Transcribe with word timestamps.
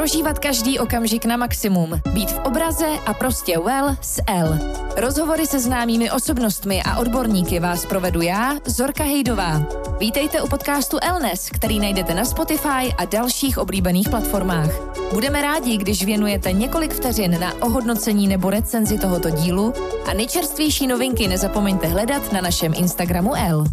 Prožívat 0.00 0.38
každý 0.38 0.78
okamžik 0.78 1.24
na 1.24 1.36
maximum. 1.36 2.00
Být 2.12 2.30
v 2.30 2.38
obraze 2.38 2.86
a 3.06 3.14
prostě 3.14 3.58
well 3.58 3.96
s 4.00 4.22
L. 4.26 4.58
Rozhovory 4.96 5.46
se 5.46 5.60
známými 5.60 6.10
osobnostmi 6.10 6.82
a 6.82 6.96
odborníky 6.96 7.60
vás 7.60 7.86
provedu 7.86 8.20
já, 8.20 8.56
Zorka 8.66 9.04
Hejdová. 9.04 9.62
Vítejte 9.98 10.42
u 10.42 10.48
podcastu 10.48 10.98
Elnes, 11.02 11.50
který 11.50 11.80
najdete 11.80 12.14
na 12.14 12.24
Spotify 12.24 12.94
a 12.98 13.04
dalších 13.04 13.58
oblíbených 13.58 14.08
platformách. 14.08 14.70
Budeme 15.12 15.42
rádi, 15.42 15.76
když 15.76 16.04
věnujete 16.04 16.52
několik 16.52 16.92
vteřin 16.92 17.40
na 17.40 17.62
ohodnocení 17.62 18.28
nebo 18.28 18.50
recenzi 18.50 18.98
tohoto 18.98 19.30
dílu 19.30 19.74
a 20.10 20.14
nejčerstvější 20.14 20.86
novinky 20.86 21.28
nezapomeňte 21.28 21.86
hledat 21.86 22.32
na 22.32 22.40
našem 22.40 22.72
Instagramu 22.76 23.34
L. 23.34 23.64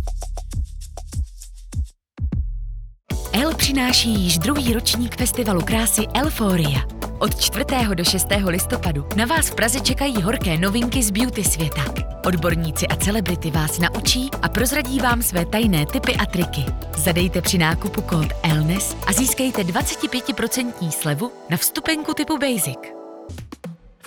přináší 3.57 4.09
již 4.09 4.37
druhý 4.37 4.73
ročník 4.73 5.17
festivalu 5.17 5.61
krásy 5.61 6.05
Elforia. 6.13 6.79
Od 7.19 7.41
4. 7.41 7.65
do 7.93 8.03
6. 8.03 8.27
listopadu 8.45 9.05
na 9.15 9.25
vás 9.25 9.49
v 9.49 9.55
Praze 9.55 9.79
čekají 9.79 10.21
horké 10.21 10.57
novinky 10.57 11.03
z 11.03 11.11
beauty 11.11 11.43
světa. 11.43 11.85
Odborníci 12.25 12.87
a 12.87 12.95
celebrity 12.95 13.51
vás 13.51 13.79
naučí 13.79 14.29
a 14.41 14.49
prozradí 14.49 14.99
vám 14.99 15.21
své 15.21 15.45
tajné 15.45 15.85
typy 15.85 16.15
a 16.15 16.25
triky. 16.25 16.65
Zadejte 16.97 17.41
při 17.41 17.57
nákupu 17.57 18.01
kód 18.01 18.27
ELNES 18.43 18.97
a 19.07 19.13
získejte 19.13 19.63
25% 19.63 20.91
slevu 20.91 21.31
na 21.49 21.57
vstupenku 21.57 22.13
typu 22.13 22.37
Basic. 22.37 22.96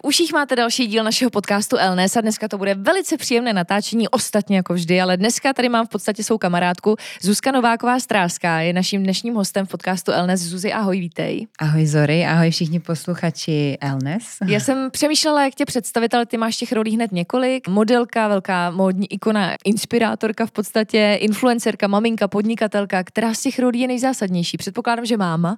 V 0.01 0.07
uších 0.07 0.33
máte 0.33 0.57
další 0.57 0.87
díl 0.87 1.05
našeho 1.05 1.31
podcastu 1.31 1.77
Elnes 1.77 2.17
a 2.17 2.21
dneska 2.21 2.49
to 2.49 2.59
bude 2.59 2.75
velice 2.75 3.17
příjemné 3.17 3.53
natáčení, 3.53 4.09
ostatně 4.09 4.57
jako 4.57 4.75
vždy, 4.75 5.01
ale 5.01 5.17
dneska 5.17 5.53
tady 5.53 5.69
mám 5.69 5.87
v 5.87 5.89
podstatě 5.89 6.25
svou 6.25 6.39
kamarádku 6.39 6.97
Zuzka 7.23 7.53
Nováková 7.53 8.01
Stráská, 8.01 8.61
je 8.61 8.73
naším 8.73 9.03
dnešním 9.03 9.35
hostem 9.35 9.67
v 9.67 9.69
podcastu 9.69 10.13
Elnes. 10.13 10.41
Zuzi, 10.41 10.73
ahoj, 10.73 11.01
vítej. 11.01 11.47
Ahoj 11.59 11.87
Zory, 11.87 12.27
ahoj 12.27 12.51
všichni 12.51 12.81
posluchači 12.81 13.79
Elnes. 13.81 14.25
Já 14.47 14.61
jsem 14.61 14.91
přemýšlela, 14.91 15.45
jak 15.45 15.55
tě 15.55 15.65
představit, 15.65 16.15
ale 16.15 16.27
ty 16.27 16.37
máš 16.37 16.57
těch 16.57 16.73
rolí 16.73 16.95
hned 16.95 17.13
několik. 17.13 17.69
Modelka, 17.69 18.29
velká 18.29 18.71
módní 18.71 19.13
ikona, 19.13 19.55
inspirátorka 19.65 20.47
v 20.47 20.51
podstatě, 20.51 21.19
influencerka, 21.21 21.87
maminka, 21.87 22.29
podnikatelka, 22.29 23.05
která 23.05 23.35
z 23.35 23.41
těch 23.41 23.59
rolí 23.59 23.81
je 23.81 23.89
nejzásadnější. 23.89 24.57
Předpokládám, 24.57 25.07
že 25.07 25.17
máma. 25.17 25.57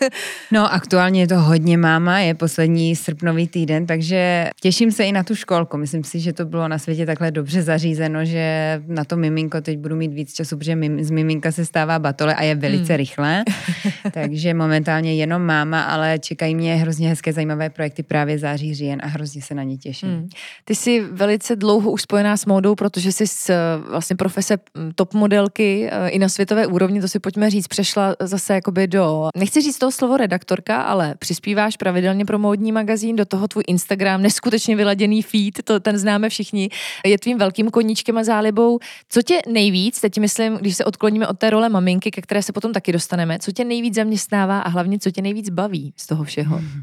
no, 0.52 0.72
aktuálně 0.72 1.20
je 1.20 1.28
to 1.28 1.40
hodně 1.40 1.78
máma, 1.78 2.18
je 2.18 2.34
poslední 2.34 2.96
srpnový 2.96 3.48
týden, 3.48 3.81
takže 3.86 4.50
těším 4.60 4.92
se 4.92 5.04
i 5.04 5.12
na 5.12 5.22
tu 5.22 5.34
školku. 5.34 5.76
Myslím 5.76 6.04
si, 6.04 6.20
že 6.20 6.32
to 6.32 6.44
bylo 6.44 6.68
na 6.68 6.78
světě 6.78 7.06
takhle 7.06 7.30
dobře 7.30 7.62
zařízeno, 7.62 8.24
že 8.24 8.82
na 8.86 9.04
to 9.04 9.16
miminko 9.16 9.60
teď 9.60 9.78
budu 9.78 9.96
mít 9.96 10.12
víc 10.12 10.34
času, 10.34 10.58
protože 10.58 10.76
z 11.00 11.10
miminka 11.10 11.52
se 11.52 11.66
stává 11.66 11.98
batole 11.98 12.34
a 12.34 12.42
je 12.42 12.54
velice 12.54 12.92
hmm. 12.92 12.96
rychlé. 12.96 13.44
takže 14.12 14.54
momentálně 14.54 15.14
jenom 15.14 15.42
máma, 15.42 15.82
ale 15.82 16.18
čekají 16.18 16.54
mě 16.54 16.74
hrozně 16.74 17.08
hezké, 17.08 17.32
zajímavé 17.32 17.70
projekty 17.70 18.02
právě 18.02 18.38
září, 18.38 18.74
říjen 18.74 19.00
a 19.02 19.06
hrozně 19.06 19.42
se 19.42 19.54
na 19.54 19.62
ně 19.62 19.76
těším. 19.76 20.08
Hmm. 20.08 20.28
Ty 20.64 20.74
jsi 20.74 21.00
velice 21.00 21.56
dlouho 21.56 21.90
už 21.90 22.02
spojená 22.02 22.36
s 22.36 22.46
módou, 22.46 22.74
protože 22.74 23.12
jsi 23.12 23.26
z 23.26 23.50
vlastně 23.90 24.16
profese 24.16 24.58
top 24.94 25.14
modelky 25.14 25.88
e, 25.90 26.08
i 26.08 26.18
na 26.18 26.28
světové 26.28 26.66
úrovni, 26.66 27.00
to 27.00 27.08
si 27.08 27.18
pojďme 27.18 27.50
říct, 27.50 27.68
přešla 27.68 28.16
zase 28.20 28.54
jakoby 28.54 28.86
do, 28.86 29.28
nechci 29.36 29.60
říct 29.60 29.78
toho 29.78 29.92
slovo 29.92 30.16
redaktorka, 30.16 30.82
ale 30.82 31.14
přispíváš 31.18 31.76
pravidelně 31.76 32.24
pro 32.24 32.38
módní 32.38 32.72
magazín, 32.72 33.16
do 33.16 33.24
toho 33.24 33.48
tvůj 33.48 33.64
Instagram, 33.72 34.22
neskutečně 34.22 34.76
vyladěný 34.76 35.22
feed, 35.22 35.62
to 35.64 35.80
ten 35.80 35.98
známe 35.98 36.28
všichni, 36.28 36.68
je 37.06 37.18
tvým 37.18 37.38
velkým 37.38 37.70
koníčkem 37.70 38.18
a 38.18 38.24
zálibou. 38.24 38.78
Co 39.08 39.22
tě 39.22 39.40
nejvíc, 39.48 40.00
teď 40.00 40.18
myslím, 40.18 40.56
když 40.56 40.76
se 40.76 40.84
odkloníme 40.84 41.28
od 41.28 41.38
té 41.38 41.50
role 41.50 41.68
maminky, 41.68 42.10
ke 42.10 42.20
které 42.22 42.42
se 42.42 42.52
potom 42.52 42.72
taky 42.72 42.92
dostaneme, 42.92 43.38
co 43.38 43.52
tě 43.52 43.64
nejvíc 43.64 43.94
zaměstnává 43.94 44.60
a 44.60 44.68
hlavně 44.68 44.98
co 44.98 45.10
tě 45.10 45.22
nejvíc 45.22 45.50
baví 45.50 45.94
z 45.96 46.06
toho 46.06 46.24
všeho? 46.24 46.56
Hmm. 46.56 46.82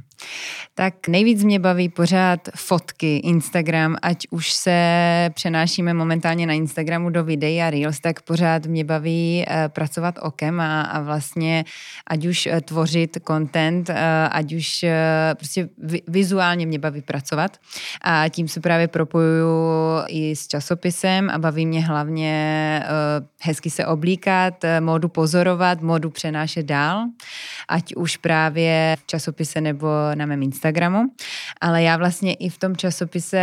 Tak 0.76 1.08
nejvíc 1.08 1.44
mě 1.44 1.60
baví 1.60 1.90
pořád 1.90 2.40
fotky, 2.56 3.18
Instagram, 3.18 3.96
ať 4.02 4.28
už 4.30 4.52
se 4.52 4.76
přenášíme 5.34 5.94
momentálně 5.94 6.48
na 6.48 6.54
Instagramu 6.54 7.10
do 7.10 7.24
videí 7.24 7.62
a 7.62 7.70
Reels, 7.70 8.00
tak 8.00 8.22
pořád 8.22 8.66
mě 8.66 8.84
baví 8.84 9.46
uh, 9.48 9.56
pracovat 9.68 10.16
okem 10.22 10.60
a, 10.60 10.82
a 10.82 11.02
vlastně 11.02 11.66
ať 12.08 12.26
už 12.26 12.46
uh, 12.46 12.60
tvořit 12.60 13.18
content, 13.28 13.90
uh, 13.90 13.96
ať 14.32 14.54
už 14.54 14.86
prostě 15.36 15.70
vizuálně 16.08 16.66
mě 16.66 16.79
baví 16.80 17.02
pracovat 17.02 17.58
a 18.02 18.30
tím 18.30 18.48
se 18.48 18.60
právě 18.60 18.88
propojuju 18.88 19.50
i 20.08 20.36
s 20.36 20.48
časopisem 20.48 21.30
a 21.30 21.38
baví 21.38 21.66
mě 21.66 21.86
hlavně 21.86 22.84
uh, 22.84 23.26
hezky 23.42 23.70
se 23.70 23.86
oblíkat, 23.86 24.64
eh, 24.64 24.82
módu 24.82 25.10
pozorovat, 25.10 25.82
módu 25.82 26.10
přenášet 26.10 26.66
dál, 26.66 27.06
ať 27.68 27.96
už 27.96 28.18
právě 28.18 28.96
v 29.00 29.06
časopise 29.06 29.62
nebo 29.62 29.88
na 30.16 30.26
mém 30.26 30.44
Instagramu. 30.44 31.04
Ale 31.62 31.84
já 31.84 31.98
vlastně 31.98 32.34
i 32.34 32.50
v 32.50 32.58
tom 32.58 32.76
časopise 32.76 33.40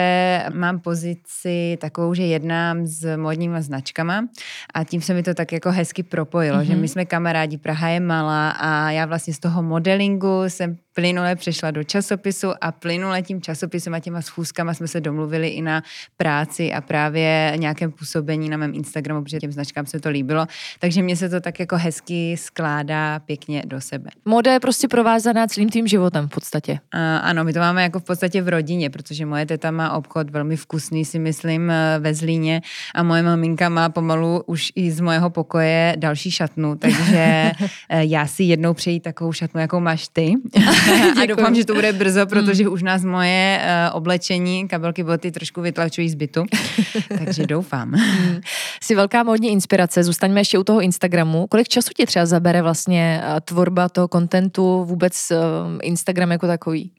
mám 0.55 0.81
pozici 0.81 1.79
takovou, 1.81 2.15
že 2.15 2.23
jednám 2.23 2.87
s 2.87 3.17
módníma 3.17 3.61
značkama 3.61 4.29
a 4.75 4.85
tím 4.85 5.01
se 5.01 5.15
mi 5.15 5.23
to 5.23 5.35
tak 5.35 5.53
jako 5.53 5.71
hezky 5.71 6.03
propojilo, 6.03 6.59
mm-hmm. 6.59 6.67
že 6.67 6.73
mhm. 6.73 6.81
my 6.81 6.89
jsme 6.89 7.05
kamarádi, 7.05 7.59
Praha 7.59 7.89
je 7.89 8.01
malá 8.01 8.51
a 8.51 8.91
já 8.91 9.07
vlastně 9.07 9.35
z 9.35 9.39
toho 9.39 9.63
modelingu 9.63 10.45
jsem 10.49 10.77
plynule 10.95 11.37
přešla 11.37 11.71
do 11.71 11.85
časopisu 11.85 12.49
a 12.61 12.73
plynule 12.73 13.23
tím 13.27 13.43
časopisem 13.43 13.95
a 13.95 14.01
těma 14.01 14.23
schůzkama 14.23 14.75
jsme 14.75 14.89
se 14.89 15.01
domluvili 15.01 15.49
i 15.49 15.63
na 15.63 15.83
práci 16.17 16.73
a 16.73 16.81
právě 16.81 17.53
nějakém 17.57 17.93
působení 17.93 18.49
na 18.49 18.57
mém 18.57 18.75
Instagramu, 18.75 19.25
protože 19.25 19.39
těm 19.39 19.53
značkám 19.53 19.87
se 19.87 20.01
to 20.01 20.09
líbilo. 20.09 20.47
Takže 20.81 21.03
mně 21.03 21.17
se 21.17 21.29
to 21.29 21.41
tak 21.41 21.61
jako 21.61 21.77
hezky 21.77 22.37
skládá 22.37 23.19
pěkně 23.19 23.63
do 23.67 23.81
sebe. 23.81 24.11
Moda 24.25 24.53
je 24.53 24.61
prostě 24.61 24.89
provázaná 24.89 25.47
celým 25.47 25.71
tím 25.71 25.87
životem 25.87 26.29
v 26.29 26.31
podstatě. 26.31 26.79
A, 26.93 27.17
ano, 27.17 27.45
my 27.45 27.53
to 27.53 27.59
máme 27.59 27.83
jako 27.83 27.99
v 27.99 28.05
podstatě 28.05 28.43
v 28.43 28.49
rodině, 28.49 28.91
protože 28.91 29.27
moje 29.27 29.47
teta 29.47 29.71
má 29.71 29.93
obchod 29.93 30.31
velmi 30.31 30.57
vkusný, 30.57 31.05
si 31.05 31.19
myslím, 31.19 31.71
eh, 31.71 31.99
ve 31.99 32.15
Zlíně 32.15 32.63
a 32.95 33.03
moje 33.03 33.23
maminka 33.23 33.69
má 33.69 33.89
pomalu 33.89 34.43
už 34.47 34.73
i 34.75 34.91
z 34.91 35.01
mojeho 35.01 35.31
pokoje 35.31 35.95
další 35.99 36.31
šatnu, 36.31 36.77
takže 36.77 37.17
eh, 37.89 38.05
já 38.05 38.27
si 38.27 38.43
jednou 38.43 38.75
přejít 38.75 39.01
takovou 39.01 39.33
šatnu, 39.33 39.61
jakou 39.61 39.81
máš 39.81 40.09
ty. 40.09 40.35
a 41.23 41.27
doufám, 41.27 41.55
že 41.55 41.65
to 41.65 41.75
bude 41.75 41.93
brzo, 41.93 42.27
protože 42.27 42.65
mm. 42.65 42.73
už 42.73 42.83
nás 42.83 43.05
moje 43.17 43.61
uh, 43.61 43.97
oblečení, 43.97 44.69
kabelky, 44.69 45.05
boty 45.05 45.33
trošku 45.33 45.61
vytlačují 45.61 46.09
z 46.11 46.15
bytu. 46.15 46.45
takže 47.19 47.47
doufám. 47.47 47.89
Mm. 47.89 48.41
Jsi 48.83 48.95
velká 48.95 49.23
módní 49.23 49.49
inspirace, 49.53 50.05
zůstaňme 50.05 50.41
ještě 50.41 50.59
u 50.59 50.65
toho 50.65 50.81
Instagramu. 50.81 51.47
Kolik 51.47 51.69
času 51.69 51.91
ti 51.97 52.07
třeba 52.07 52.27
zabere 52.27 52.63
vlastně 52.63 53.23
uh, 53.23 53.41
tvorba 53.41 53.89
toho 53.89 54.09
kontentu, 54.09 54.85
vůbec 54.85 55.33
uh, 55.33 55.79
Instagram 55.83 56.31
jako 56.31 56.47
takový? 56.47 56.91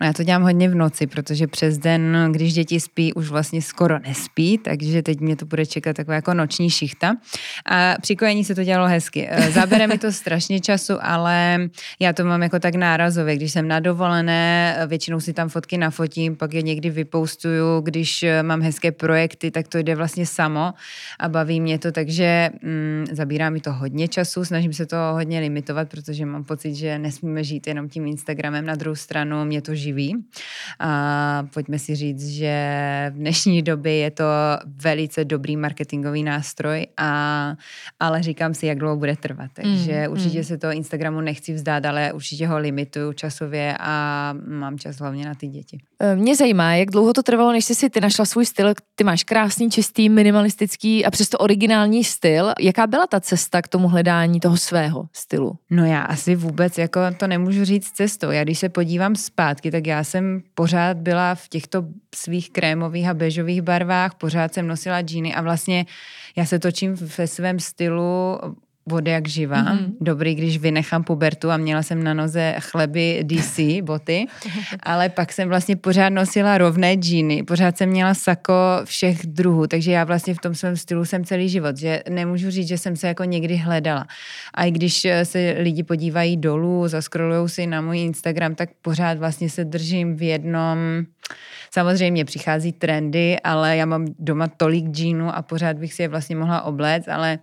No 0.00 0.06
já 0.06 0.12
to 0.12 0.22
dělám 0.22 0.42
hodně 0.42 0.68
v 0.68 0.74
noci, 0.74 1.06
protože 1.06 1.46
přes 1.46 1.78
den, 1.78 2.28
když 2.32 2.52
děti 2.52 2.80
spí, 2.80 3.12
už 3.12 3.28
vlastně 3.28 3.62
skoro 3.62 3.98
nespí, 3.98 4.58
takže 4.58 5.02
teď 5.02 5.20
mě 5.20 5.36
to 5.36 5.46
bude 5.46 5.66
čekat 5.66 5.96
taková 5.96 6.14
jako 6.14 6.34
noční 6.34 6.70
šichta. 6.70 7.16
A 7.66 7.94
při 8.00 8.16
kojení 8.16 8.44
se 8.44 8.54
to 8.54 8.64
dělalo 8.64 8.88
hezky. 8.88 9.28
Eh, 9.30 9.50
zabere 9.50 9.86
mi 9.86 9.98
to 9.98 10.12
strašně 10.20 10.60
času, 10.60 10.94
ale 11.00 11.58
já 12.00 12.12
to 12.12 12.24
mám 12.24 12.42
jako 12.42 12.58
tak 12.58 12.74
nárazově. 12.74 13.36
Když 13.36 13.52
jsem 13.52 13.68
na 13.68 13.80
dovolené, 13.80 14.76
eh, 14.78 14.86
většinou 14.86 15.20
si 15.20 15.32
tam 15.32 15.48
fotky 15.48 15.78
nafotím, 15.78 16.36
pak 16.36 16.54
je 16.54 16.62
někdy 16.62 16.90
vypoustuju, 16.90 17.80
když 17.80 18.22
eh, 18.22 18.42
mám 18.42 18.62
hezké 18.62 18.92
projekty, 18.92 19.50
tak 19.50 19.68
to 19.68 19.78
jde 19.78 19.94
vlastně 19.94 20.26
samo 20.26 20.72
a 21.18 21.28
baví 21.28 21.60
mě 21.60 21.78
to, 21.78 21.92
takže 21.92 22.50
mm, 22.62 23.06
zabírá 23.12 23.50
mi 23.50 23.60
to 23.60 23.72
hodně 23.72 24.08
času, 24.08 24.44
snažím 24.44 24.72
se 24.72 24.86
to 24.86 24.96
hodně 25.12 25.40
limitovat, 25.40 25.88
protože 25.88 26.26
mám 26.26 26.44
pocit, 26.44 26.74
že 26.74 26.98
nesmíme 26.98 27.44
žít 27.44 27.66
jenom 27.66 27.88
tím 27.88 28.06
Instagramem 28.06 28.66
na 28.66 28.74
druhou 28.74 28.96
stranu. 28.96 29.44
Mě 29.50 29.62
to 29.62 29.74
živí. 29.74 30.16
A 30.80 31.46
pojďme 31.54 31.78
si 31.78 31.96
říct, 31.96 32.28
že 32.28 32.54
v 33.10 33.16
dnešní 33.16 33.62
době 33.62 33.96
je 33.96 34.10
to 34.10 34.24
velice 34.64 35.24
dobrý 35.24 35.56
marketingový 35.56 36.22
nástroj, 36.22 36.86
a, 36.96 37.56
ale 38.00 38.22
říkám 38.22 38.54
si, 38.54 38.66
jak 38.66 38.78
dlouho 38.78 38.96
bude 38.96 39.16
trvat. 39.16 39.50
Takže 39.54 40.04
mm, 40.06 40.12
určitě 40.12 40.38
mm. 40.38 40.44
se 40.44 40.58
to 40.58 40.70
Instagramu 40.70 41.20
nechci 41.20 41.52
vzdát, 41.52 41.84
ale 41.86 42.12
určitě 42.12 42.46
ho 42.46 42.58
limituju 42.58 43.12
časově 43.12 43.76
a 43.80 44.34
mám 44.46 44.78
čas 44.78 44.96
hlavně 44.96 45.24
na 45.24 45.34
ty 45.34 45.46
děti. 45.46 45.78
E, 46.00 46.16
mě 46.16 46.36
zajímá, 46.36 46.74
jak 46.74 46.90
dlouho 46.90 47.12
to 47.12 47.22
trvalo, 47.22 47.52
než 47.52 47.64
jsi 47.64 47.74
si 47.74 47.90
ty 47.90 48.00
našla 48.00 48.24
svůj 48.24 48.46
styl. 48.46 48.74
Ty 48.94 49.04
máš 49.04 49.24
krásný, 49.24 49.70
čistý, 49.70 50.08
minimalistický 50.08 51.04
a 51.04 51.10
přesto 51.10 51.38
originální 51.38 52.04
styl. 52.04 52.52
Jaká 52.60 52.86
byla 52.86 53.06
ta 53.06 53.20
cesta 53.20 53.62
k 53.62 53.68
tomu 53.68 53.88
hledání 53.88 54.40
toho 54.40 54.56
svého 54.56 55.08
stylu? 55.12 55.58
No 55.70 55.84
já 55.84 56.02
asi 56.02 56.34
vůbec 56.34 56.78
jako 56.78 57.00
to 57.16 57.26
nemůžu 57.26 57.64
říct 57.64 57.90
cestou. 57.90 58.30
Já 58.30 58.44
když 58.44 58.58
se 58.58 58.68
podívám 58.68 59.16
zpátky, 59.16 59.39
tak 59.70 59.86
já 59.86 60.04
jsem 60.04 60.42
pořád 60.54 60.96
byla 60.96 61.34
v 61.34 61.48
těchto 61.48 61.84
svých 62.14 62.50
krémových 62.50 63.08
a 63.08 63.14
bežových 63.14 63.62
barvách, 63.62 64.14
pořád 64.14 64.54
jsem 64.54 64.66
nosila 64.66 65.00
džíny 65.00 65.34
a 65.34 65.42
vlastně 65.42 65.86
já 66.36 66.44
se 66.44 66.58
točím 66.58 66.94
ve 67.18 67.26
svém 67.26 67.60
stylu 67.60 68.38
vody 68.90 69.10
jak 69.10 69.28
živá. 69.28 69.64
Mm-hmm. 69.64 69.92
Dobrý, 70.00 70.34
když 70.34 70.58
vynechám 70.58 71.04
pubertu 71.04 71.50
a 71.50 71.56
měla 71.56 71.82
jsem 71.82 72.04
na 72.04 72.14
noze 72.14 72.54
chleby 72.58 73.24
DC, 73.24 73.60
boty, 73.82 74.26
ale 74.82 75.08
pak 75.08 75.32
jsem 75.32 75.48
vlastně 75.48 75.76
pořád 75.76 76.08
nosila 76.08 76.58
rovné 76.58 76.94
džíny, 76.94 77.42
pořád 77.42 77.78
jsem 77.78 77.88
měla 77.88 78.14
sako 78.14 78.54
všech 78.84 79.26
druhů, 79.26 79.66
takže 79.66 79.92
já 79.92 80.04
vlastně 80.04 80.34
v 80.34 80.38
tom 80.38 80.54
svém 80.54 80.76
stylu 80.76 81.04
jsem 81.04 81.24
celý 81.24 81.48
život, 81.48 81.76
že 81.76 82.02
nemůžu 82.08 82.50
říct, 82.50 82.68
že 82.68 82.78
jsem 82.78 82.96
se 82.96 83.08
jako 83.08 83.24
někdy 83.24 83.56
hledala. 83.56 84.06
A 84.54 84.64
i 84.64 84.70
když 84.70 85.06
se 85.22 85.56
lidi 85.58 85.82
podívají 85.82 86.36
dolů, 86.36 86.88
zaskrolují 86.88 87.48
si 87.48 87.66
na 87.66 87.80
můj 87.80 87.98
Instagram, 87.98 88.54
tak 88.54 88.68
pořád 88.82 89.18
vlastně 89.18 89.50
se 89.50 89.64
držím 89.64 90.16
v 90.16 90.22
jednom 90.22 90.78
Samozřejmě 91.70 92.24
přichází 92.24 92.72
trendy, 92.72 93.40
ale 93.40 93.76
já 93.76 93.86
mám 93.86 94.06
doma 94.18 94.48
tolik 94.48 94.84
džínů 94.88 95.34
a 95.34 95.42
pořád 95.42 95.76
bych 95.76 95.92
si 95.94 96.02
je 96.02 96.08
vlastně 96.08 96.36
mohla 96.36 96.62
obléct, 96.62 97.08
ale 97.08 97.38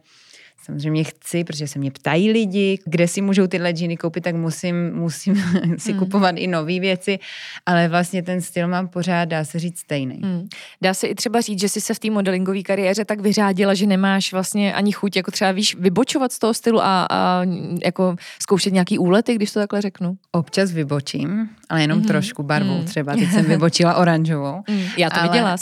samozřejmě 0.68 1.04
chci, 1.04 1.44
protože 1.44 1.68
se 1.68 1.80
mě 1.80 1.92
ptají 1.92 2.32
lidi, 2.32 2.80
kde 2.86 3.08
si 3.08 3.22
můžou 3.22 3.48
tyhle 3.48 3.72
džíny 3.72 3.98
koupit, 3.98 4.24
tak 4.24 4.36
musím, 4.36 4.96
musím 4.96 5.36
si 5.78 5.92
hmm. 5.92 6.00
kupovat 6.00 6.36
i 6.38 6.48
nové 6.48 6.80
věci, 6.80 7.20
ale 7.66 7.88
vlastně 7.88 8.24
ten 8.24 8.42
styl 8.42 8.68
mám 8.68 8.88
pořád, 8.88 9.26
dá 9.26 9.46
se 9.46 9.60
říct, 9.60 9.80
stejný. 9.80 10.20
Hmm. 10.24 10.48
Dá 10.82 10.94
se 10.94 11.08
i 11.08 11.16
třeba 11.16 11.42
říct, 11.42 11.60
že 11.60 11.70
jsi 11.70 11.82
se 11.82 11.94
v 11.94 12.00
té 12.00 12.10
modelingové 12.10 12.62
kariéře 12.62 13.06
tak 13.06 13.20
vyřádila, 13.20 13.74
že 13.74 13.86
nemáš 13.86 14.34
vlastně 14.34 14.74
ani 14.74 14.92
chuť, 14.92 15.16
jako 15.16 15.32
třeba 15.32 15.52
víš, 15.52 15.76
vybočovat 15.80 16.32
z 16.32 16.40
toho 16.40 16.54
stylu 16.54 16.82
a, 16.82 17.08
a 17.10 17.42
jako 17.84 18.16
zkoušet 18.42 18.74
nějaký 18.74 19.00
úlety, 19.00 19.36
když 19.36 19.52
to 19.52 19.60
takhle 19.60 19.82
řeknu? 19.82 20.18
Občas 20.32 20.72
vybočím, 20.72 21.50
ale 21.70 21.82
jenom 21.82 21.98
hmm. 21.98 22.08
trošku 22.08 22.44
barvou 22.44 22.78
hmm. 22.78 22.86
třeba. 22.86 23.14
Teď 23.20 23.32
jsem 23.32 23.46
vybočila 23.46 23.96
oranžovou. 23.96 24.64
Hmm. 24.68 24.84
Já 24.98 25.10
to 25.10 25.20
ale... 25.20 25.30
viděla. 25.30 25.56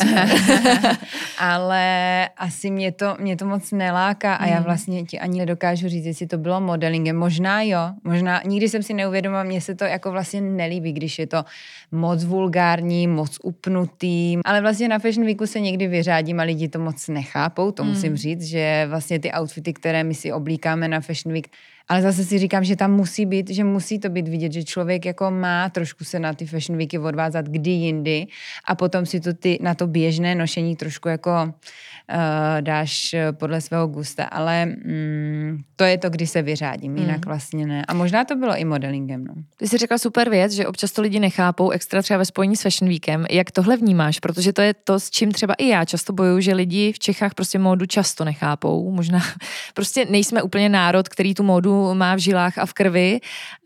ale 1.39 2.29
asi 2.37 2.71
mě 2.71 2.91
to, 2.91 3.15
mě 3.19 3.37
to 3.37 3.45
moc 3.45 3.71
neláká 3.71 4.35
a 4.35 4.43
hmm. 4.43 4.53
já 4.53 4.61
vlastně 4.61 4.94
vlastně 4.95 5.17
ti 5.17 5.19
ani 5.19 5.39
nedokážu 5.39 5.89
říct, 5.89 6.05
jestli 6.05 6.27
to 6.27 6.37
bylo 6.37 6.61
modelingem. 6.61 7.15
Možná 7.15 7.61
jo, 7.61 7.79
možná, 8.03 8.41
nikdy 8.45 8.69
jsem 8.69 8.83
si 8.83 8.93
neuvědomila, 8.93 9.43
mně 9.43 9.61
se 9.61 9.75
to 9.75 9.83
jako 9.83 10.11
vlastně 10.11 10.41
nelíbí, 10.41 10.93
když 10.93 11.19
je 11.19 11.27
to 11.27 11.43
moc 11.91 12.23
vulgární, 12.23 13.07
moc 13.07 13.37
upnutý, 13.43 14.39
ale 14.45 14.61
vlastně 14.61 14.87
na 14.87 14.99
Fashion 14.99 15.25
Weeku 15.25 15.47
se 15.47 15.59
někdy 15.59 15.87
vyřádím 15.87 16.39
a 16.39 16.43
lidi 16.43 16.67
to 16.67 16.79
moc 16.79 17.07
nechápou, 17.07 17.71
to 17.71 17.83
mm. 17.83 17.89
musím 17.89 18.15
říct, 18.15 18.43
že 18.43 18.85
vlastně 18.89 19.19
ty 19.19 19.31
outfity, 19.31 19.73
které 19.73 20.03
my 20.03 20.13
si 20.13 20.31
oblíkáme 20.31 20.87
na 20.87 21.01
Fashion 21.01 21.33
Week, 21.33 21.47
ale 21.87 22.01
zase 22.01 22.23
si 22.23 22.39
říkám, 22.39 22.63
že 22.63 22.75
tam 22.75 22.91
musí 22.91 23.25
být, 23.25 23.49
že 23.49 23.63
musí 23.63 23.99
to 23.99 24.09
být 24.09 24.27
vidět, 24.27 24.51
že 24.51 24.63
člověk 24.63 25.05
jako 25.05 25.31
má 25.31 25.69
trošku 25.69 26.03
se 26.03 26.19
na 26.19 26.33
ty 26.33 26.45
fashion 26.45 26.77
weeky 26.77 26.99
odvázat 26.99 27.45
kdy 27.45 27.71
jindy 27.71 28.27
a 28.65 28.75
potom 28.75 29.05
si 29.05 29.19
to 29.19 29.33
ty, 29.33 29.59
na 29.61 29.75
to 29.75 29.87
běžné 29.87 30.35
nošení 30.35 30.75
trošku 30.75 31.09
jako 31.09 31.29
uh, 31.43 32.61
dáš 32.61 33.13
eh, 33.13 33.31
podle 33.31 33.61
svého 33.61 33.87
gusta, 33.87 34.23
ale 34.23 34.65
mm, 34.65 35.59
to 35.75 35.83
je 35.83 35.97
to, 35.97 36.09
kdy 36.09 36.27
se 36.27 36.41
vyřádím, 36.41 36.97
jinak 36.97 37.25
mm. 37.25 37.29
vlastně 37.29 37.67
ne. 37.67 37.85
A 37.87 37.93
možná 37.93 38.25
to 38.25 38.35
bylo 38.35 38.55
i 38.55 38.65
modelingem. 38.65 39.25
No. 39.25 39.33
Ty 39.57 39.67
jsi 39.67 39.77
řekla 39.77 39.97
super 39.97 40.29
věc, 40.29 40.51
že 40.51 40.67
občas 40.67 40.91
to 40.91 41.01
lidi 41.01 41.19
nechápou, 41.19 41.69
extra 41.69 42.01
třeba 42.01 42.17
ve 42.17 42.25
spojení 42.25 42.55
s 42.55 42.61
Fashion 42.61 42.89
Weekem. 42.89 43.25
Jak 43.29 43.51
tohle 43.51 43.77
vnímáš? 43.77 44.19
Protože 44.19 44.53
to 44.53 44.61
je 44.61 44.73
to, 44.73 44.99
s 44.99 45.09
čím 45.09 45.31
třeba 45.31 45.53
i 45.53 45.67
já 45.67 45.85
často 45.85 46.13
bojuju, 46.13 46.39
že 46.39 46.53
lidi 46.53 46.91
v 46.91 46.99
Čechách 46.99 47.33
prostě 47.33 47.59
módu 47.59 47.85
často 47.85 48.25
nechápou. 48.25 48.91
Možná 48.91 49.19
prostě 49.73 50.05
nejsme 50.09 50.41
úplně 50.41 50.69
národ, 50.69 51.09
který 51.09 51.33
tu 51.33 51.43
módu 51.43 51.74
má 51.93 52.15
v 52.15 52.19
žilách 52.19 52.57
a 52.57 52.65
v 52.65 52.73
krvi. 52.73 53.19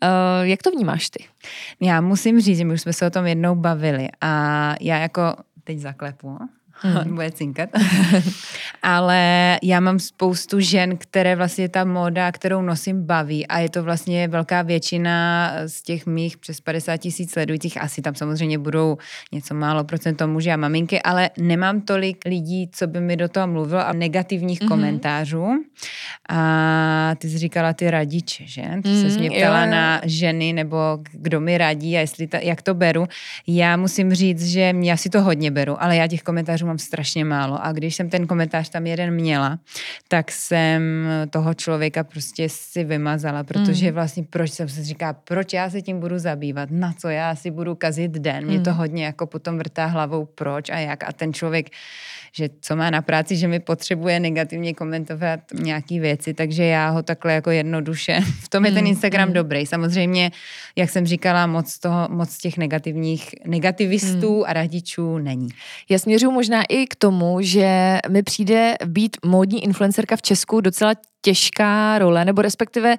Uh, 0.04 0.48
jak 0.48 0.64
to 0.64 0.72
vnímáš 0.72 1.10
ty? 1.10 1.26
Já 1.82 2.02
musím 2.02 2.42
říct, 2.42 2.58
že 2.58 2.66
my 2.66 2.74
už 2.74 2.82
jsme 2.82 2.94
se 2.94 3.08
o 3.08 3.10
tom 3.10 3.26
jednou 3.26 3.56
bavili 3.56 4.10
a 4.22 4.76
já 4.82 4.98
jako 4.98 5.36
teď 5.64 5.80
zaklepu, 5.80 6.38
hmm. 6.82 7.16
bude 7.16 7.32
cinkat. 7.32 7.70
Ale 8.82 9.58
já 9.64 9.80
mám 9.80 10.00
spoustu 10.00 10.60
žen, 10.60 10.98
které 10.98 11.36
vlastně 11.36 11.70
ta 11.70 11.86
móda, 11.86 12.32
kterou 12.32 12.62
nosím, 12.62 13.04
baví 13.06 13.48
a 13.48 13.60
je 13.60 13.70
to 13.70 13.84
vlastně 13.84 14.28
velká 14.28 14.62
většina 14.62 15.52
z 15.68 15.82
těch 15.82 16.06
mých 16.06 16.38
přes 16.38 16.62
50 16.62 16.98
tisíc 16.98 17.32
sledujících. 17.32 17.82
Asi 17.82 18.02
tam 18.02 18.16
samozřejmě 18.16 18.58
budou 18.58 18.98
něco 19.32 19.54
málo 19.54 19.84
procento 19.84 20.28
muži 20.28 20.52
a 20.52 20.58
maminky, 20.58 21.02
ale 21.02 21.30
nemám 21.38 21.82
tolik 21.82 22.18
lidí, 22.26 22.70
co 22.74 22.88
by 22.88 23.02
mi 23.02 23.18
do 23.18 23.30
toho 23.30 23.48
mluvilo 23.48 23.88
a 23.88 23.94
negativních 23.94 24.62
mm-hmm. 24.62 24.68
komentářů. 24.68 25.48
A 26.30 27.16
ty 27.18 27.30
jsi 27.30 27.38
říkala 27.38 27.74
ty 27.74 27.92
radiče, 27.92 28.44
že? 28.48 28.62
Ty 28.84 28.90
mm, 28.90 29.10
se 29.10 29.20
mě 29.20 29.32
ptala 29.32 29.66
jo, 29.66 29.72
na 29.72 30.02
ženy 30.06 30.54
nebo 30.54 30.78
kdo 31.12 31.40
mi 31.40 31.58
radí 31.58 31.98
a 31.98 32.00
jestli 32.00 32.28
ta, 32.28 32.38
jak 32.38 32.62
to 32.62 32.74
beru. 32.74 33.06
Já 33.48 33.78
musím 33.78 34.14
říct, 34.14 34.46
že 34.46 34.74
já 34.82 34.98
si 34.98 35.10
to 35.10 35.22
hodně 35.22 35.52
beru, 35.52 35.84
ale 35.84 35.96
já 35.96 36.08
těch 36.08 36.24
komentářů 36.24 36.69
mám 36.70 36.78
strašně 36.78 37.26
málo. 37.26 37.66
A 37.66 37.72
když 37.72 37.96
jsem 37.96 38.10
ten 38.10 38.28
komentář 38.28 38.70
tam 38.70 38.88
jeden 38.88 39.14
měla, 39.14 39.60
tak 40.08 40.32
jsem 40.32 40.82
toho 41.30 41.54
člověka 41.54 42.04
prostě 42.04 42.50
si 42.50 42.84
vymazala, 42.84 43.44
protože 43.44 43.88
mm. 43.88 43.94
vlastně 43.94 44.24
proč 44.30 44.52
jsem 44.52 44.70
se 44.70 44.84
říká, 44.84 45.14
proč 45.14 45.54
já 45.54 45.70
se 45.70 45.82
tím 45.82 46.00
budu 46.00 46.20
zabývat, 46.20 46.70
na 46.72 46.94
co 46.94 47.10
já 47.10 47.36
si 47.36 47.52
budu 47.52 47.76
kazit 47.76 48.12
den. 48.12 48.46
Mě 48.46 48.60
to 48.60 48.70
mm. 48.70 48.76
hodně 48.76 49.06
jako 49.06 49.28
potom 49.28 49.58
vrtá 49.58 49.86
hlavou, 49.86 50.26
proč 50.26 50.70
a 50.70 50.78
jak. 50.78 51.04
A 51.04 51.14
ten 51.14 51.34
člověk 51.34 51.70
že 52.32 52.50
co 52.62 52.76
má 52.76 52.90
na 52.90 53.02
práci, 53.02 53.36
že 53.36 53.48
mi 53.48 53.60
potřebuje 53.60 54.20
negativně 54.20 54.74
komentovat 54.74 55.40
nějaký 55.54 56.00
věci, 56.00 56.34
takže 56.34 56.64
já 56.64 56.90
ho 56.90 57.04
takhle 57.04 57.34
jako 57.34 57.52
jednoduše, 57.52 58.20
v 58.40 58.50
tom 58.50 58.66
je 58.66 58.72
ten 58.72 58.82
mm, 58.82 58.88
Instagram 58.88 59.28
mm. 59.28 59.34
dobrý. 59.34 59.66
Samozřejmě, 59.66 60.32
jak 60.76 60.90
jsem 60.90 61.06
říkala, 61.06 61.48
moc 61.48 61.80
toho, 61.80 62.08
moc 62.10 62.38
těch 62.38 62.58
negativních 62.58 63.36
negativistů 63.46 64.38
mm. 64.38 64.44
a 64.48 64.54
radičů 64.54 65.18
není. 65.18 65.50
Já 65.90 66.00
směřuji 66.00 66.32
možná 66.32 66.59
i 66.64 66.88
k 66.88 66.96
tomu, 66.96 67.38
že 67.42 68.00
mi 68.10 68.24
přijde 68.24 68.76
být 68.86 69.18
módní 69.26 69.64
influencerka 69.64 70.16
v 70.16 70.22
Česku 70.22 70.62
docela 70.62 70.94
těžká 71.22 72.00
role, 72.00 72.26
nebo 72.26 72.42
respektive 72.42 72.96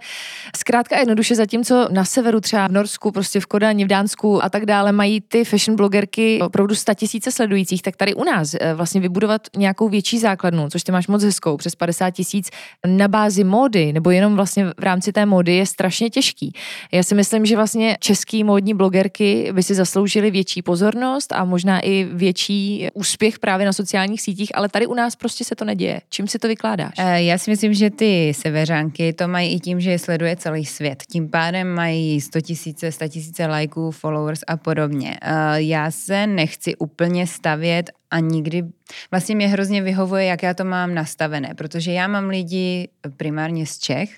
zkrátka 0.57 0.99
jednoduše 0.99 1.35
zatímco 1.35 1.89
na 1.91 2.05
severu, 2.05 2.41
třeba 2.41 2.69
v 2.69 2.73
Norsku, 2.73 3.13
prostě 3.13 3.41
v 3.41 3.47
Kodani, 3.47 3.85
v 3.85 3.89
Dánsku 3.89 4.45
a 4.45 4.49
tak 4.49 4.67
dále, 4.67 4.93
mají 4.93 5.21
ty 5.21 5.45
fashion 5.45 5.77
blogerky 5.77 6.41
opravdu 6.43 6.75
tisíce 6.95 7.33
sledujících, 7.33 7.83
tak 7.83 7.97
tady 7.97 8.15
u 8.15 8.25
nás 8.25 8.55
eh, 8.55 8.75
vlastně 8.75 9.01
vybudovat 9.01 9.43
nějakou 9.57 9.89
větší 9.89 10.19
základnu, 10.19 10.69
což 10.71 10.83
ty 10.83 10.93
máš 10.93 11.09
moc 11.09 11.25
hezkou, 11.25 11.57
přes 11.57 11.75
50 11.75 12.11
tisíc 12.11 12.51
na 12.87 13.09
bázi 13.09 13.45
módy, 13.45 13.93
nebo 13.93 14.11
jenom 14.11 14.37
vlastně 14.37 14.65
v 14.65 14.83
rámci 14.83 15.13
té 15.13 15.27
módy 15.27 15.55
je 15.55 15.67
strašně 15.67 16.11
těžký. 16.11 16.53
Já 16.93 17.03
si 17.03 17.15
myslím, 17.15 17.47
že 17.47 17.57
vlastně 17.57 17.97
český 18.01 18.45
módní 18.45 18.75
blogerky 18.75 19.53
by 19.53 19.63
si 19.63 19.75
zasloužily 19.75 20.31
větší 20.31 20.63
pozornost 20.63 21.33
a 21.33 21.45
možná 21.45 21.81
i 21.81 22.05
větší 22.05 22.89
úspěch 22.95 23.39
právě 23.39 23.67
na 23.67 23.73
sociálních 23.73 24.23
sítích, 24.23 24.51
ale 24.55 24.69
tady 24.69 24.87
u 24.87 24.95
nás 24.95 25.17
prostě 25.17 25.45
se 25.45 25.55
to 25.55 25.65
neděje. 25.65 26.01
Čím 26.11 26.29
si 26.29 26.39
to 26.39 26.49
vykládáš? 26.49 26.95
Eh, 26.99 27.23
já 27.23 27.39
si 27.39 27.51
myslím, 27.51 27.75
že 27.75 27.91
ty 27.91 28.10
seveřanky 28.33 29.13
to 29.13 29.29
mají 29.29 29.55
i 29.55 29.61
tím, 29.61 29.81
že 29.81 29.91
je 29.91 29.99
sleduje 29.99 30.37
celý 30.37 30.65
svět. 30.65 31.03
Tím 31.13 31.29
pádem 31.29 31.75
mají 31.75 32.21
100 32.21 32.41
tisíce, 32.41 32.93
100 32.93 33.09
tisíce 33.09 33.47
lajků, 33.47 33.91
followers 33.91 34.41
a 34.47 34.57
podobně. 34.57 35.17
Eh, 35.23 35.63
já 35.63 35.91
se 35.91 36.27
nechci 36.27 36.77
úplně 36.77 37.27
stavět 37.27 37.91
a 38.11 38.19
nikdy, 38.19 38.63
vlastně 39.11 39.35
mě 39.35 39.49
hrozně 39.49 39.83
vyhovuje, 39.83 40.25
jak 40.25 40.43
já 40.43 40.55
to 40.55 40.65
mám 40.65 40.95
nastavené, 40.95 41.55
protože 41.55 41.93
já 41.93 42.09
mám 42.09 42.29
lidi 42.29 42.89
primárně 43.17 43.67
z 43.67 43.79
Čech, 43.79 44.11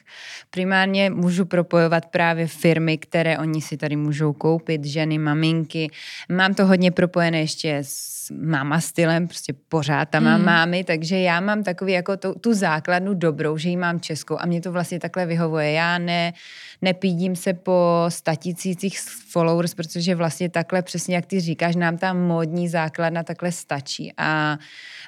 primárně 0.51 1.11
můžu 1.11 1.45
propojovat 1.45 2.07
právě 2.07 2.47
firmy, 2.47 2.99
které 2.99 3.39
oni 3.39 3.61
si 3.61 3.77
tady 3.77 3.97
můžou 3.97 4.33
koupit, 4.33 4.85
ženy, 4.85 5.19
maminky, 5.19 5.91
mám 6.29 6.55
to 6.55 6.67
hodně 6.67 6.91
propojené 6.91 7.41
ještě 7.41 7.79
s 7.83 8.13
máma 8.31 8.81
stylem, 8.81 9.29
prostě 9.29 9.53
pořád 9.69 10.09
tam 10.09 10.25
mám 10.25 10.41
mm. 10.41 10.47
mámy, 10.47 10.85
takže 10.85 11.19
já 11.19 11.41
mám 11.41 11.63
takový 11.63 11.93
jako 11.93 12.17
tu, 12.17 12.35
tu 12.35 12.55
základnu 12.55 13.15
dobrou, 13.15 13.57
že 13.57 13.69
ji 13.69 13.77
mám 13.77 14.01
českou 14.01 14.37
a 14.41 14.47
mě 14.47 14.61
to 14.61 14.73
vlastně 14.73 15.01
takhle 15.01 15.27
vyhovuje. 15.27 15.73
Já 15.73 15.99
ne, 15.99 16.33
nepídím 16.83 17.37
se 17.37 17.55
po 17.55 18.05
statisících 18.09 19.01
followers, 19.31 19.75
protože 19.75 20.15
vlastně 20.15 20.49
takhle 20.49 20.83
přesně, 20.83 21.15
jak 21.17 21.27
ty 21.27 21.41
říkáš, 21.41 21.77
nám 21.77 21.99
ta 21.99 22.13
módní 22.13 22.69
základna 22.69 23.23
takhle 23.23 23.53
stačí. 23.53 23.82
A, 24.17 24.59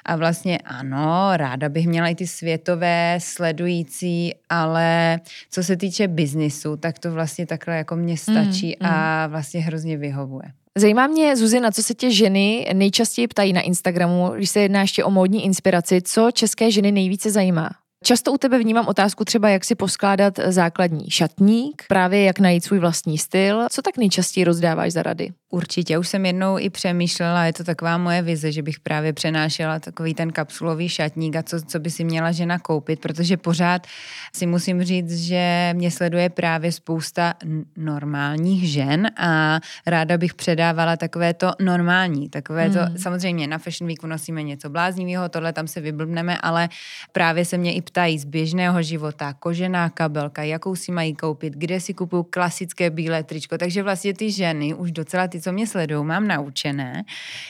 a 0.05 0.15
vlastně 0.15 0.57
ano, 0.57 1.29
ráda 1.33 1.69
bych 1.69 1.87
měla 1.87 2.07
i 2.07 2.15
ty 2.15 2.27
světové 2.27 3.17
sledující, 3.21 4.33
ale 4.49 5.19
co 5.49 5.63
se 5.63 5.77
týče 5.77 6.07
biznisu, 6.07 6.77
tak 6.77 6.99
to 6.99 7.11
vlastně 7.11 7.45
takhle 7.45 7.77
jako 7.77 7.95
mě 7.95 8.17
stačí 8.17 8.67
mm, 8.67 8.87
mm. 8.87 8.95
a 8.95 9.27
vlastně 9.27 9.59
hrozně 9.59 9.97
vyhovuje. 9.97 10.51
Zajímá 10.77 11.07
mě, 11.07 11.35
Zuzi, 11.35 11.59
na 11.59 11.71
co 11.71 11.83
se 11.83 11.93
tě 11.93 12.11
ženy 12.11 12.69
nejčastěji 12.73 13.27
ptají 13.27 13.53
na 13.53 13.61
Instagramu, 13.61 14.29
když 14.35 14.49
se 14.49 14.59
jedná 14.59 14.81
ještě 14.81 15.03
o 15.03 15.11
módní 15.11 15.45
inspiraci, 15.45 16.01
co 16.01 16.31
české 16.31 16.71
ženy 16.71 16.91
nejvíce 16.91 17.31
zajímá? 17.31 17.69
Často 18.07 18.31
u 18.31 18.37
tebe 18.37 18.59
vnímám 18.59 18.87
otázku 18.87 19.25
třeba, 19.25 19.49
jak 19.49 19.65
si 19.65 19.75
poskládat 19.75 20.39
základní 20.47 21.09
šatník, 21.09 21.83
právě 21.87 22.23
jak 22.23 22.39
najít 22.39 22.63
svůj 22.63 22.79
vlastní 22.79 23.17
styl. 23.17 23.67
Co 23.71 23.81
tak 23.81 23.97
nejčastěji 23.97 24.43
rozdáváš 24.43 24.93
za 24.93 25.03
rady? 25.03 25.33
Určitě, 25.49 25.97
už 25.97 26.07
jsem 26.07 26.25
jednou 26.25 26.59
i 26.59 26.69
přemýšlela, 26.69 27.45
je 27.45 27.53
to 27.53 27.63
taková 27.63 27.97
moje 27.97 28.21
vize, 28.21 28.51
že 28.51 28.61
bych 28.61 28.79
právě 28.79 29.13
přenášela 29.13 29.79
takový 29.79 30.13
ten 30.13 30.31
kapsulový 30.31 30.89
šatník 30.89 31.35
a 31.35 31.43
co, 31.43 31.61
co 31.61 31.79
by 31.79 31.89
si 31.89 32.03
měla 32.03 32.31
žena 32.31 32.59
koupit, 32.59 32.99
protože 32.99 33.37
pořád 33.37 33.87
si 34.35 34.45
musím 34.45 34.83
říct, 34.83 35.17
že 35.17 35.73
mě 35.73 35.91
sleduje 35.91 36.29
právě 36.29 36.71
spousta 36.71 37.33
normálních 37.77 38.69
žen 38.69 39.07
a 39.17 39.59
ráda 39.87 40.17
bych 40.17 40.33
předávala 40.33 40.97
takové 40.97 41.33
to 41.33 41.51
normální, 41.59 42.29
takové 42.29 42.69
to, 42.69 42.79
hmm. 42.79 42.97
samozřejmě 42.97 43.47
na 43.47 43.57
Fashion 43.57 43.87
Weeku 43.87 44.07
nosíme 44.07 44.43
něco 44.43 44.69
bláznivého, 44.69 45.29
tohle 45.29 45.53
tam 45.53 45.67
se 45.67 45.81
vyblbneme, 45.81 46.37
ale 46.37 46.69
právě 47.11 47.45
se 47.45 47.57
mě 47.57 47.73
i 47.73 47.81
ptají 47.95 48.19
z 48.19 48.25
běžného 48.25 48.81
života, 48.81 49.33
kožená 49.33 49.89
kabelka, 49.89 50.43
jakou 50.43 50.75
si 50.75 50.91
mají 50.91 51.15
koupit, 51.15 51.53
kde 51.53 51.79
si 51.79 51.93
kupují 51.93 52.25
klasické 52.29 52.89
bílé 52.89 53.23
tričko. 53.23 53.57
Takže 53.57 53.83
vlastně 53.83 54.13
ty 54.13 54.31
ženy, 54.31 54.73
už 54.73 54.91
docela 54.91 55.27
ty, 55.27 55.41
co 55.41 55.51
mě 55.51 55.67
sledují, 55.67 56.05
mám 56.05 56.27
naučené, 56.27 57.03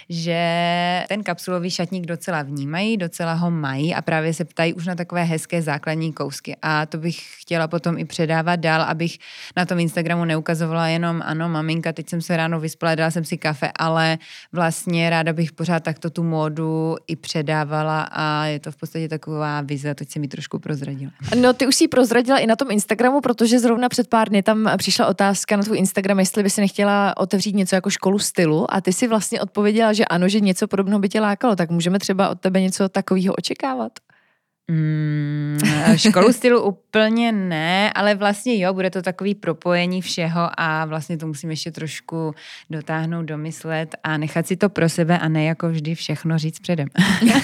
že 0.10 0.40
ten 1.10 1.24
kapsulový 1.24 1.70
šatník 1.70 2.06
docela 2.06 2.42
vnímají, 2.42 2.98
docela 2.98 3.34
ho 3.34 3.52
mají 3.52 3.96
a 3.96 4.02
právě 4.02 4.34
se 4.34 4.46
ptají 4.46 4.74
už 4.74 4.86
na 4.86 4.96
takové 4.96 5.24
hezké 5.24 5.62
základní 5.62 6.14
kousky. 6.14 6.56
A 6.62 6.86
to 6.86 6.98
bych 6.98 7.42
chtěla 7.42 7.68
potom 7.68 7.98
i 7.98 8.06
předávat 8.06 8.56
dál, 8.56 8.82
abych 8.82 9.18
na 9.58 9.66
tom 9.66 9.80
Instagramu 9.80 10.26
neukazovala 10.26 10.88
jenom, 10.88 11.22
ano, 11.26 11.50
maminka, 11.50 11.94
teď 11.94 12.10
jsem 12.10 12.22
se 12.22 12.38
ráno 12.38 12.60
vyspala, 12.60 12.96
dala 12.96 13.12
jsem 13.12 13.26
si 13.26 13.38
kafe, 13.38 13.72
ale 13.80 14.18
vlastně 14.52 15.10
ráda 15.10 15.34
bych 15.34 15.52
pořád 15.52 15.84
takto 15.84 16.10
tu 16.10 16.24
módu 16.24 16.96
i 17.08 17.16
předávala 17.16 18.02
a 18.12 18.46
je 18.46 18.60
to 18.60 18.72
v 18.72 18.76
podstatě 18.76 19.10
taková 19.10 19.62
vize, 19.62 19.96
teď 19.96 20.10
se 20.10 20.20
mi 20.26 20.30
trošku 20.30 20.60
prozradila. 20.60 21.12
No 21.42 21.54
ty 21.54 21.68
už 21.68 21.76
si 21.76 21.88
prozradila 21.88 22.38
i 22.38 22.48
na 22.48 22.56
tom 22.56 22.72
Instagramu, 22.72 23.22
protože 23.22 23.60
zrovna 23.60 23.90
před 23.90 24.08
pár 24.08 24.30
dny 24.30 24.44
tam 24.44 24.70
přišla 24.78 25.08
otázka 25.08 25.58
na 25.58 25.64
tvůj 25.64 25.78
Instagram, 25.78 26.20
jestli 26.20 26.44
by 26.44 26.50
si 26.50 26.62
nechtěla 26.62 27.18
otevřít 27.18 27.56
něco 27.56 27.76
jako 27.76 27.90
školu 27.90 28.20
stylu 28.20 28.74
a 28.74 28.82
ty 28.82 28.94
si 28.94 29.08
vlastně 29.08 29.42
odpověděla, 29.42 29.94
že 29.94 30.06
ano, 30.06 30.30
že 30.30 30.40
něco 30.40 30.68
podobného 30.68 31.00
by 31.00 31.10
tě 31.10 31.22
lákalo, 31.22 31.56
tak 31.56 31.70
můžeme 31.70 32.00
třeba 32.00 32.30
od 32.30 32.40
tebe 32.40 32.62
něco 32.62 32.90
takového 32.90 33.34
očekávat? 33.34 33.92
Mm, 34.72 35.58
školu 35.96 36.34
stylu 36.34 36.62
úplně 36.62 37.32
ne, 37.32 37.94
ale 37.94 38.16
vlastně 38.16 38.60
jo, 38.60 38.74
bude 38.74 38.90
to 38.90 39.02
takový 39.02 39.36
propojení 39.36 40.02
všeho 40.02 40.50
a 40.58 40.86
vlastně 40.86 41.18
to 41.18 41.28
musím 41.28 41.50
ještě 41.50 41.72
trošku 41.72 42.36
dotáhnout, 42.70 43.26
domyslet 43.26 43.96
a 44.04 44.18
nechat 44.18 44.48
si 44.48 44.58
to 44.58 44.70
pro 44.70 44.90
sebe 44.90 45.20
a 45.20 45.28
ne 45.28 45.46
jako 45.46 45.70
vždy 45.70 45.96
všechno 45.96 46.38
říct 46.38 46.60
předem. 46.60 46.88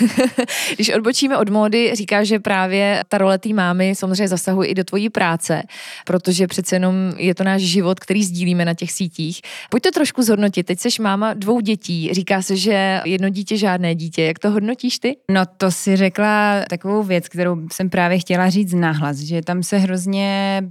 Když 0.76 0.94
odbočíme 0.94 1.38
od 1.38 1.50
módy, 1.50 1.96
říká, 1.96 2.24
že 2.24 2.40
právě 2.40 3.04
ta 3.08 3.18
role 3.18 3.38
té 3.38 3.50
mámy 3.50 3.96
samozřejmě 3.96 4.28
zasahuje 4.28 4.70
i 4.70 4.76
do 4.76 4.84
tvojí 4.84 5.10
práce, 5.10 5.64
protože 6.06 6.48
přece 6.48 6.76
jenom 6.76 6.96
je 7.18 7.36
to 7.36 7.44
náš 7.44 7.62
život, 7.62 8.00
který 8.00 8.24
sdílíme 8.24 8.66
na 8.66 8.74
těch 8.74 8.92
sítích. 8.92 9.42
Pojď 9.70 9.84
to 9.84 9.92
trošku 9.92 10.22
zhodnotit. 10.22 10.64
Teď 10.64 10.80
jsi 10.80 10.90
máma 11.02 11.34
dvou 11.34 11.60
dětí. 11.60 12.10
Říká 12.14 12.42
se, 12.42 12.56
že 12.56 13.02
jedno 13.06 13.30
dítě, 13.30 13.58
žádné 13.58 13.96
dítě. 13.96 14.24
Jak 14.24 14.40
to 14.40 14.52
hodnotíš 14.52 15.00
ty? 15.00 15.18
No 15.32 15.42
to 15.58 15.72
si 15.72 15.96
řekla 15.96 16.62
takovou 16.70 17.11
věc, 17.12 17.30
kterou 17.30 17.68
jsem 17.72 17.90
právě 17.90 18.20
chtěla 18.20 18.50
říct 18.50 18.74
nahlas, 18.74 19.18
že 19.18 19.42
tam 19.42 19.64
se 19.64 19.78
hrozně 19.78 20.62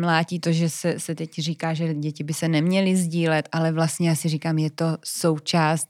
mlátí 0.00 0.40
to, 0.40 0.52
že 0.52 0.70
se, 0.70 0.98
se 0.98 1.14
teď 1.14 1.30
říká, 1.38 1.74
že 1.74 1.94
děti 1.94 2.24
by 2.24 2.34
se 2.34 2.48
neměly 2.48 2.96
sdílet, 2.96 3.48
ale 3.52 3.72
vlastně 3.72 4.08
já 4.08 4.14
si 4.14 4.28
říkám, 4.28 4.58
je 4.58 4.70
to 4.70 4.96
součást 5.04 5.88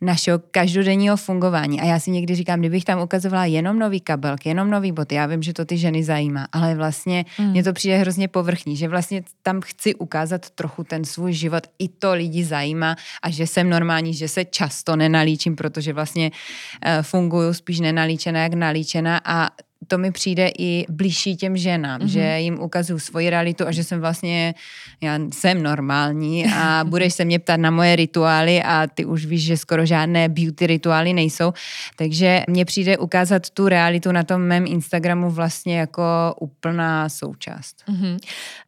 našeho 0.00 0.40
každodenního 0.50 1.16
fungování. 1.16 1.80
A 1.80 1.84
já 1.84 2.00
si 2.00 2.10
někdy 2.10 2.34
říkám, 2.34 2.60
kdybych 2.60 2.84
tam 2.84 3.00
ukazovala 3.00 3.44
jenom 3.44 3.78
nový 3.78 4.00
kabelk, 4.00 4.46
jenom 4.46 4.70
nový 4.70 4.92
boty, 4.92 5.14
já 5.14 5.26
vím, 5.26 5.42
že 5.42 5.52
to 5.52 5.64
ty 5.64 5.78
ženy 5.78 6.04
zajímá, 6.04 6.48
ale 6.52 6.74
vlastně 6.74 7.24
mm. 7.38 7.50
mně 7.50 7.64
to 7.64 7.72
přijde 7.72 7.98
hrozně 7.98 8.28
povrchní, 8.28 8.76
že 8.76 8.88
vlastně 8.88 9.22
tam 9.42 9.60
chci 9.60 9.94
ukázat 9.94 10.50
trochu 10.50 10.84
ten 10.84 11.04
svůj 11.04 11.32
život, 11.32 11.66
i 11.78 11.88
to 11.88 12.12
lidi 12.12 12.44
zajímá 12.44 12.96
a 13.22 13.30
že 13.30 13.46
jsem 13.46 13.70
normální, 13.70 14.14
že 14.14 14.28
se 14.28 14.44
často 14.44 14.96
nenalíčím, 14.96 15.56
protože 15.56 15.92
vlastně 15.92 16.30
uh, 16.30 17.02
funguju 17.02 17.54
spíš 17.54 17.80
nenalíčená 17.80 18.42
jak 18.42 18.54
nalíčená 18.54 19.20
a 19.24 19.50
to 19.86 19.98
mi 19.98 20.12
přijde 20.12 20.50
i 20.58 20.86
blížší 20.88 21.36
těm 21.36 21.56
ženám, 21.56 22.00
mm-hmm. 22.00 22.06
že 22.06 22.40
jim 22.40 22.60
ukazuju 22.60 22.98
svoji 22.98 23.30
realitu 23.30 23.66
a 23.66 23.72
že 23.72 23.84
jsem 23.84 24.00
vlastně, 24.00 24.54
já 25.00 25.18
jsem 25.32 25.62
normální 25.62 26.46
a 26.54 26.84
budeš 26.88 27.14
se 27.14 27.24
mě 27.24 27.38
ptát 27.38 27.60
na 27.60 27.70
moje 27.70 27.96
rituály 27.96 28.62
a 28.62 28.86
ty 28.94 29.04
už 29.04 29.26
víš, 29.26 29.44
že 29.44 29.56
skoro 29.56 29.86
žádné 29.86 30.28
beauty 30.28 30.66
rituály 30.66 31.12
nejsou, 31.12 31.52
takže 31.96 32.44
mně 32.48 32.64
přijde 32.64 32.98
ukázat 32.98 33.50
tu 33.50 33.68
realitu 33.68 34.12
na 34.12 34.22
tom 34.22 34.42
mém 34.42 34.66
Instagramu 34.66 35.30
vlastně 35.30 35.78
jako 35.78 36.02
úplná 36.40 37.08
součást. 37.08 37.76
Mm-hmm. 37.88 38.18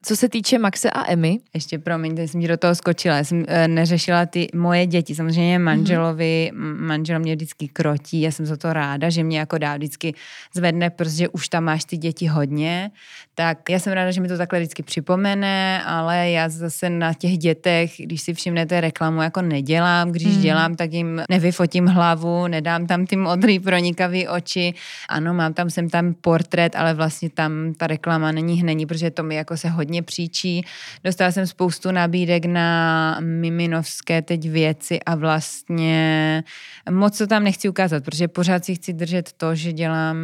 Co 0.02 0.16
se 0.16 0.28
týče 0.28 0.58
Maxe 0.58 0.90
a 0.90 1.12
Emmy? 1.12 1.38
Ještě 1.54 1.78
promiň, 1.78 2.16
teď 2.16 2.30
jsem 2.30 2.40
ti 2.40 2.48
do 2.48 2.56
toho 2.56 2.74
skočila, 2.74 3.16
já 3.16 3.24
jsem 3.24 3.44
e, 3.48 3.68
neřešila 3.68 4.26
ty 4.26 4.48
moje 4.54 4.86
děti, 4.86 5.14
samozřejmě 5.14 5.58
manželovi, 5.58 6.50
mm-hmm. 6.54 6.80
manžel 6.80 7.18
mě 7.18 7.34
vždycky 7.34 7.68
krotí, 7.68 8.20
já 8.20 8.30
jsem 8.30 8.46
za 8.46 8.56
to 8.56 8.72
ráda, 8.72 9.10
že 9.10 9.22
mě 9.22 9.38
jako 9.38 9.58
dá 9.58 9.76
vždycky 9.76 10.14
zvedne 10.54 10.90
protože 11.00 11.28
už 11.28 11.48
tam 11.48 11.64
máš 11.64 11.84
ty 11.84 11.96
děti 11.96 12.26
hodně, 12.26 12.90
tak 13.34 13.70
já 13.70 13.78
jsem 13.78 13.92
ráda, 13.92 14.10
že 14.10 14.20
mi 14.20 14.28
to 14.28 14.38
takhle 14.38 14.58
vždycky 14.58 14.82
připomene, 14.82 15.82
ale 15.84 16.30
já 16.30 16.48
zase 16.48 16.90
na 16.90 17.14
těch 17.14 17.38
dětech, 17.38 17.92
když 17.98 18.20
si 18.22 18.34
všimnete 18.34 18.80
reklamu, 18.80 19.22
jako 19.22 19.42
nedělám, 19.42 20.12
když 20.12 20.32
hmm. 20.32 20.42
dělám, 20.42 20.74
tak 20.74 20.92
jim 20.92 21.22
nevyfotím 21.30 21.86
hlavu, 21.86 22.46
nedám 22.46 22.86
tam 22.86 23.06
ty 23.06 23.16
modrý 23.16 23.58
pronikavý 23.58 24.28
oči, 24.28 24.74
ano, 25.08 25.34
mám 25.34 25.54
tam 25.54 25.70
sem 25.70 25.88
tam 25.88 26.14
portrét, 26.14 26.76
ale 26.76 26.94
vlastně 26.94 27.30
tam 27.30 27.74
ta 27.76 27.86
reklama 27.86 28.32
není 28.32 28.60
hnení, 28.60 28.86
protože 28.86 29.10
to 29.10 29.22
mi 29.22 29.34
jako 29.34 29.56
se 29.56 29.68
hodně 29.68 30.02
příčí. 30.02 30.64
Dostala 31.04 31.32
jsem 31.32 31.46
spoustu 31.46 31.90
nabídek 31.90 32.44
na 32.44 33.16
miminovské 33.20 34.22
teď 34.22 34.48
věci 34.48 35.00
a 35.00 35.14
vlastně 35.14 36.44
moc 36.90 37.18
to 37.18 37.26
tam 37.26 37.44
nechci 37.44 37.68
ukázat, 37.68 38.04
protože 38.04 38.28
pořád 38.28 38.64
si 38.64 38.74
chci 38.74 38.92
držet 38.92 39.32
to, 39.32 39.54
že 39.54 39.72
dělám 39.72 40.16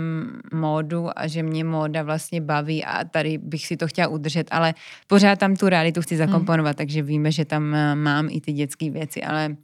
módu 0.67 1.09
a 1.17 1.27
že 1.27 1.43
mě 1.43 1.65
móda 1.65 2.03
vlastně 2.03 2.41
baví 2.41 2.85
a 2.85 3.05
tady 3.05 3.39
bych 3.39 3.67
si 3.67 3.77
to 3.77 3.87
chtěla 3.87 4.09
udržet, 4.09 4.49
ale 4.51 4.75
pořád 5.07 5.39
tam 5.39 5.57
tu 5.57 5.69
realitu 5.69 6.03
chci 6.03 6.17
zakomponovat, 6.17 6.75
hmm. 6.75 6.77
takže 6.77 7.03
víme, 7.03 7.33
že 7.33 7.45
tam 7.45 7.75
eh, 7.75 7.95
mám 7.95 8.29
i 8.31 8.41
ty 8.41 8.53
dětské 8.53 8.91
věci, 8.91 9.23
ale 9.23 9.57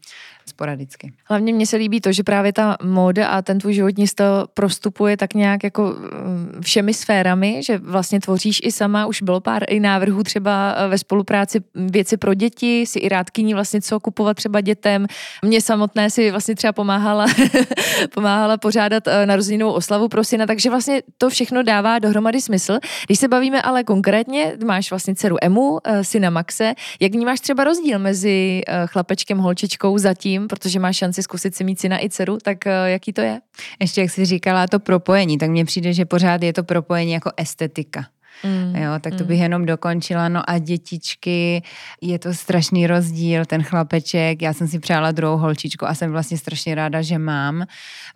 sporadicky. 0.46 1.12
Hlavně 1.24 1.52
mně 1.52 1.66
se 1.66 1.76
líbí 1.76 2.00
to, 2.00 2.12
že 2.12 2.22
právě 2.22 2.52
ta 2.52 2.76
móda 2.82 3.28
a 3.28 3.42
ten 3.42 3.58
tvůj 3.58 3.74
životní 3.74 4.06
styl 4.06 4.46
prostupuje 4.54 5.16
tak 5.16 5.34
nějak 5.34 5.64
jako 5.64 5.82
mm, 5.82 6.60
všemi 6.60 6.94
sférami, 6.94 7.60
že 7.62 7.78
vlastně 7.78 8.20
tvoříš 8.20 8.60
i 8.64 8.72
sama, 8.72 9.06
už 9.06 9.22
bylo 9.22 9.40
pár 9.40 9.62
i 9.68 9.80
návrhů 9.80 10.22
třeba 10.22 10.74
eh, 10.76 10.88
ve 10.88 10.98
spolupráci 10.98 11.60
věci 11.74 12.16
pro 12.16 12.34
děti, 12.34 12.86
si 12.86 12.98
i 12.98 13.08
rádkyní 13.08 13.54
vlastně 13.54 13.80
co 13.80 14.00
kupovat 14.00 14.36
třeba 14.36 14.60
dětem. 14.60 15.06
Mně 15.44 15.60
samotné 15.60 16.10
si 16.10 16.30
vlastně 16.30 16.54
třeba 16.54 16.72
pomáhala, 16.72 17.26
pomáhala 18.14 18.56
pořádat 18.56 19.08
eh, 19.08 19.26
narozeninovou 19.26 19.72
oslavu 19.72 20.08
pro 20.08 20.24
syna, 20.24 20.46
takže 20.46 20.70
vlastně 20.70 21.02
to 21.18 21.30
všechno 21.30 21.62
dává 21.62 21.98
dohromady 21.98 22.40
smysl. 22.40 22.78
Když 23.06 23.18
se 23.18 23.28
bavíme 23.28 23.62
ale 23.62 23.84
konkrétně, 23.84 24.56
máš 24.64 24.90
vlastně 24.90 25.14
dceru 25.14 25.36
Emu, 25.42 25.78
eh, 25.84 26.04
syna 26.04 26.30
Maxe, 26.30 26.74
jak 27.00 27.12
vnímáš 27.12 27.40
třeba 27.40 27.64
rozdíl 27.64 27.98
mezi 27.98 28.62
chlapečkem, 28.86 29.38
holčičkou 29.38 29.98
zatím 29.98 30.31
tím, 30.32 30.48
protože 30.48 30.80
máš 30.80 30.96
šanci 30.96 31.22
zkusit 31.22 31.54
si 31.54 31.64
mít 31.64 31.80
syna 31.80 32.04
i 32.04 32.08
dceru, 32.08 32.38
tak 32.42 32.66
eh, 32.66 32.90
jaký 32.90 33.12
to 33.12 33.20
je? 33.20 33.40
Ještě 33.80 34.00
jak 34.00 34.10
jsi 34.10 34.24
říkala 34.24 34.66
to 34.66 34.80
propojení, 34.80 35.38
tak 35.38 35.50
mně 35.50 35.64
přijde, 35.64 35.92
že 35.92 36.04
pořád 36.04 36.42
je 36.42 36.52
to 36.52 36.64
propojení 36.64 37.12
jako 37.12 37.30
estetika. 37.36 38.06
Mm, 38.44 38.76
jo, 38.76 38.92
tak 39.00 39.14
to 39.14 39.24
mm. 39.24 39.28
bych 39.28 39.40
jenom 39.40 39.66
dokončila. 39.66 40.28
No 40.28 40.50
a 40.50 40.58
dětičky, 40.58 41.62
je 42.00 42.18
to 42.18 42.34
strašný 42.34 42.86
rozdíl, 42.86 43.44
ten 43.44 43.62
chlapeček, 43.62 44.42
já 44.42 44.52
jsem 44.52 44.68
si 44.68 44.78
přála 44.78 45.12
druhou 45.12 45.36
holčičku 45.36 45.86
a 45.86 45.94
jsem 45.94 46.10
vlastně 46.10 46.38
strašně 46.38 46.74
ráda, 46.74 47.02
že 47.02 47.18
mám 47.18 47.66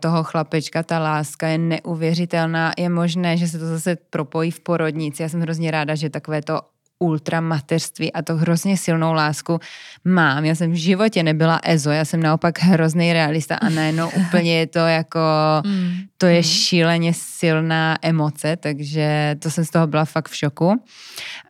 toho 0.00 0.24
chlapečka, 0.24 0.82
ta 0.82 0.98
láska 0.98 1.48
je 1.48 1.58
neuvěřitelná, 1.58 2.72
je 2.78 2.88
možné, 2.88 3.36
že 3.36 3.48
se 3.48 3.58
to 3.58 3.66
zase 3.66 3.96
propojí 4.10 4.50
v 4.50 4.60
porodnici, 4.60 5.22
já 5.22 5.28
jsem 5.28 5.40
hrozně 5.40 5.70
ráda, 5.70 5.94
že 5.94 6.10
takové 6.10 6.42
to 6.42 6.60
ultramaterství 6.98 8.12
a 8.12 8.22
to 8.22 8.36
hrozně 8.36 8.76
silnou 8.76 9.12
lásku 9.12 9.58
mám. 10.04 10.44
Já 10.44 10.54
jsem 10.54 10.72
v 10.72 10.74
životě 10.74 11.22
nebyla 11.22 11.60
EZO, 11.62 11.90
já 11.90 12.04
jsem 12.04 12.22
naopak 12.22 12.58
hrozný 12.58 13.12
realista 13.12 13.56
a 13.56 13.68
najednou 13.68 14.10
úplně 14.10 14.58
je 14.58 14.66
to 14.66 14.78
jako, 14.78 15.20
mm. 15.66 15.96
To 16.18 16.26
je 16.26 16.38
mm. 16.38 16.42
šíleně 16.42 17.12
silná 17.14 17.98
emoce, 18.02 18.56
takže 18.56 19.36
to 19.38 19.50
jsem 19.50 19.64
z 19.64 19.70
toho 19.70 19.86
byla 19.86 20.04
fakt 20.04 20.28
v 20.28 20.36
šoku. 20.36 20.82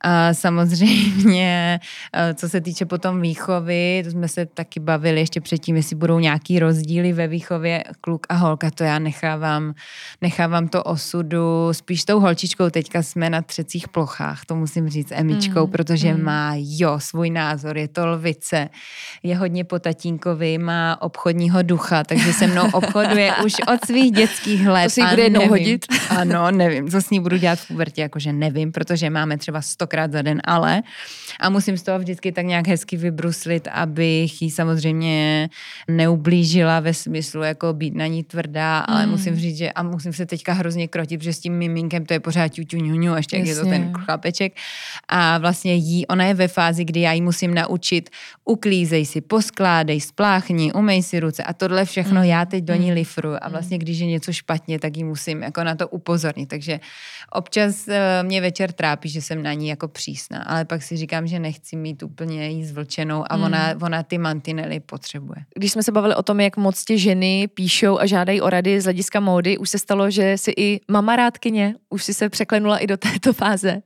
A 0.01 0.35
samozřejmě, 0.35 1.81
eh, 2.13 2.35
co 2.35 2.49
se 2.49 2.61
týče 2.61 2.87
potom 2.87 3.21
výchovy, 3.21 4.01
to 4.05 4.11
jsme 4.11 4.29
se 4.29 4.47
taky 4.47 4.81
bavili 4.81 5.21
ještě 5.21 5.41
předtím, 5.41 5.77
jestli 5.77 5.97
budou 5.97 6.19
nějaký 6.19 6.59
rozdíly 6.59 7.13
ve 7.13 7.29
výchově 7.29 7.85
kluk 8.01 8.27
a 8.29 8.35
holka, 8.35 8.71
to 8.71 8.85
já 8.85 8.99
nechávám, 8.99 9.75
nechávám 10.21 10.69
to 10.69 10.83
osudu, 10.83 11.69
spíš 11.73 12.05
tou 12.05 12.21
holčičkou 12.21 12.71
teďka 12.71 13.03
jsme 13.03 13.31
na 13.31 13.43
třecích 13.43 13.89
plochách, 13.89 14.45
to 14.45 14.55
musím 14.57 14.89
říct, 14.89 15.13
Emi 15.13 15.37
babičkou, 15.37 15.67
mm, 15.67 15.73
protože 15.73 16.15
mm. 16.15 16.23
má, 16.23 16.53
jo, 16.57 17.01
svůj 17.01 17.31
názor, 17.31 17.79
je 17.79 17.89
to 17.89 18.07
lvice, 18.07 18.69
je 19.23 19.37
hodně 19.37 19.65
po 19.65 19.79
tatínkovi, 19.79 20.59
má 20.59 21.03
obchodního 21.03 21.63
ducha, 21.63 22.05
takže 22.05 22.33
se 22.33 22.47
mnou 22.47 22.71
obchoduje 22.73 23.33
už 23.45 23.53
od 23.73 23.87
svých 23.87 24.13
dětských 24.13 24.56
let. 24.65 24.85
To 24.85 24.91
si 24.91 25.03
bude 25.11 25.23
jednou 25.23 25.49
hodit. 25.49 25.87
Ano, 26.11 26.51
nevím, 26.51 26.91
co 26.91 27.03
s 27.03 27.11
ní 27.11 27.21
budu 27.21 27.37
dělat 27.37 27.59
v 27.59 27.69
pubertě, 27.69 28.03
jakože 28.03 28.33
nevím, 28.33 28.73
protože 28.73 29.11
máme 29.11 29.39
třeba 29.39 29.63
stokrát 29.63 30.13
za 30.13 30.23
den, 30.23 30.41
ale 30.45 30.83
a 31.41 31.51
musím 31.51 31.77
z 31.77 31.83
toho 31.83 31.99
vždycky 31.99 32.33
tak 32.33 32.47
nějak 32.47 32.69
hezky 32.69 32.97
vybruslit, 32.97 33.69
abych 33.73 34.43
jí 34.43 34.51
samozřejmě 34.51 35.49
neublížila 35.89 36.81
ve 36.81 36.95
smyslu 36.95 37.43
jako 37.43 37.73
být 37.73 37.95
na 37.95 38.07
ní 38.07 38.25
tvrdá, 38.25 38.79
ale 38.79 39.07
mm. 39.07 39.13
musím 39.13 39.37
říct, 39.37 39.57
že 39.57 39.73
a 39.73 39.83
musím 39.83 40.13
se 40.13 40.27
teďka 40.27 40.53
hrozně 40.53 40.89
krotit, 40.89 41.21
protože 41.21 41.33
s 41.33 41.41
tím 41.41 41.53
miminkem 41.53 42.07
to 42.07 42.13
je 42.13 42.21
pořád 42.21 42.53
ňuňu, 42.75 43.17
ještě 43.17 43.37
jak 43.37 43.47
je 43.47 43.55
to 43.55 43.65
ten 43.65 43.93
chlapeček. 43.93 44.57
A 45.09 45.39
vlastně 45.39 45.75
jí, 45.75 46.07
ona 46.07 46.25
je 46.25 46.35
ve 46.35 46.49
fázi, 46.49 46.85
kdy 46.85 47.01
já 47.01 47.13
jí 47.13 47.21
musím 47.21 47.55
naučit, 47.55 48.11
uklízej 48.45 49.07
si, 49.07 49.21
poskládej, 49.21 50.01
spláchni, 50.01 50.73
umej 50.73 51.03
si 51.03 51.21
ruce 51.21 51.43
a 51.43 51.53
tohle 51.53 51.85
všechno 51.85 52.21
mm. 52.21 52.27
já 52.27 52.45
teď 52.45 52.65
do 52.65 52.75
ní 52.75 52.89
mm. 52.91 52.95
lifru 52.95 53.45
a 53.45 53.49
vlastně 53.49 53.79
když 53.79 53.99
je 53.99 54.07
něco 54.07 54.33
špatně, 54.47 54.79
tak 54.79 54.97
ji 54.97 55.05
musím 55.05 55.43
jako 55.43 55.65
na 55.65 55.75
to 55.75 55.89
upozornit. 55.89 56.47
Takže 56.47 56.81
občas 57.33 57.89
eh, 57.89 58.23
mě 58.23 58.41
večer 58.41 58.73
trápí, 58.73 59.09
že 59.09 59.23
jsem 59.23 59.43
na 59.43 59.53
ní 59.53 59.69
jako 59.69 59.89
přísná, 59.89 60.43
ale 60.43 60.65
pak 60.65 60.83
si 60.83 60.97
říkám, 60.97 61.27
že 61.27 61.39
nechci 61.39 61.77
mít 61.77 62.03
úplně 62.03 62.49
jí 62.49 62.65
zvlčenou 62.65 63.25
a 63.27 63.35
ona, 63.35 63.67
hmm. 63.67 63.83
ona 63.83 64.03
ty 64.03 64.19
mantinely 64.19 64.81
potřebuje. 64.81 65.37
Když 65.55 65.73
jsme 65.73 65.83
se 65.83 65.93
bavili 65.93 66.15
o 66.15 66.23
tom, 66.23 66.41
jak 66.41 66.57
moc 66.57 66.85
tě 66.85 66.99
ženy 66.99 67.49
píšou 67.55 67.99
a 67.99 68.07
žádají 68.07 68.41
o 68.41 68.51
rady 68.51 68.81
z 68.81 68.85
hlediska 68.85 69.21
módy, 69.21 69.59
už 69.59 69.71
se 69.71 69.79
stalo, 69.79 70.11
že 70.11 70.39
si 70.39 70.53
i 70.57 70.81
mama 70.89 71.17
rádkyně, 71.17 71.75
už 71.91 72.05
si 72.05 72.15
se 72.15 72.29
překlenula 72.29 72.79
i 72.79 72.87
do 72.87 72.97
této 72.97 73.33
fáze. 73.33 73.83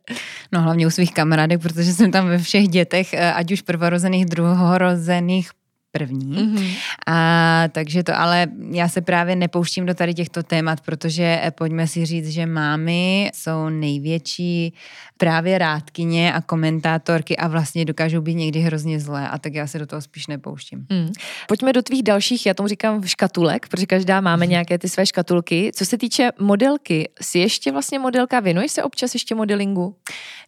No 0.53 0.63
hlavně 0.63 0.87
u 0.87 0.91
svých 0.91 1.15
kamarádek, 1.15 1.63
protože 1.63 1.93
jsem 1.93 2.11
tam 2.11 2.29
ve 2.29 2.39
všech 2.39 2.69
dětech, 2.69 3.15
eh, 3.15 3.33
ať 3.33 3.53
už 3.53 3.63
prvorozených, 3.63 4.27
druhorozených, 4.27 5.51
první. 5.93 6.37
Mm-hmm. 6.37 6.77
A 7.07 7.65
takže 7.73 8.03
to, 8.03 8.19
ale 8.19 8.47
já 8.71 8.89
se 8.89 9.01
právě 9.01 9.37
nepouštím 9.37 9.87
do 9.87 9.95
tady 9.95 10.15
těchto 10.15 10.43
témat, 10.43 10.81
protože 10.81 11.41
eh, 11.43 11.51
pojďme 11.51 11.87
si 11.87 12.07
říct, 12.07 12.29
že 12.29 12.47
mámy 12.47 13.31
jsou 13.35 13.69
největší 13.69 14.75
právě 15.17 15.59
rádkyně 15.59 16.33
a 16.33 16.41
komentátorky 16.41 17.37
a 17.37 17.49
vlastně 17.49 17.85
dokážou 17.85 18.21
být 18.21 18.35
někdy 18.35 18.61
hrozně 18.61 19.01
zlé 19.01 19.29
a 19.29 19.39
tak 19.39 19.55
já 19.55 19.67
se 19.67 19.79
do 19.79 19.87
toho 19.87 20.03
spíš 20.03 20.27
nepouštím. 20.27 20.87
Mm. 20.91 21.13
Pojďme 21.49 21.73
do 21.73 21.83
tvých 21.83 22.03
dalších, 22.03 22.47
já 22.47 22.55
tomu 22.55 22.69
říkám 22.69 23.03
škatulek, 23.03 23.69
protože 23.69 23.87
každá 23.87 24.21
máme 24.21 24.47
mm. 24.47 24.51
nějaké 24.51 24.79
ty 24.79 24.89
své 24.89 25.07
škatulky. 25.07 25.71
Co 25.75 25.87
se 25.87 25.99
týče 25.99 26.31
modelky, 26.41 27.09
jsi 27.21 27.39
ještě 27.39 27.73
vlastně 27.73 27.99
modelka, 27.99 28.41
věnuješ 28.41 28.73
se 28.73 28.83
občas 28.83 29.15
ještě 29.15 29.35
modelingu? 29.35 29.97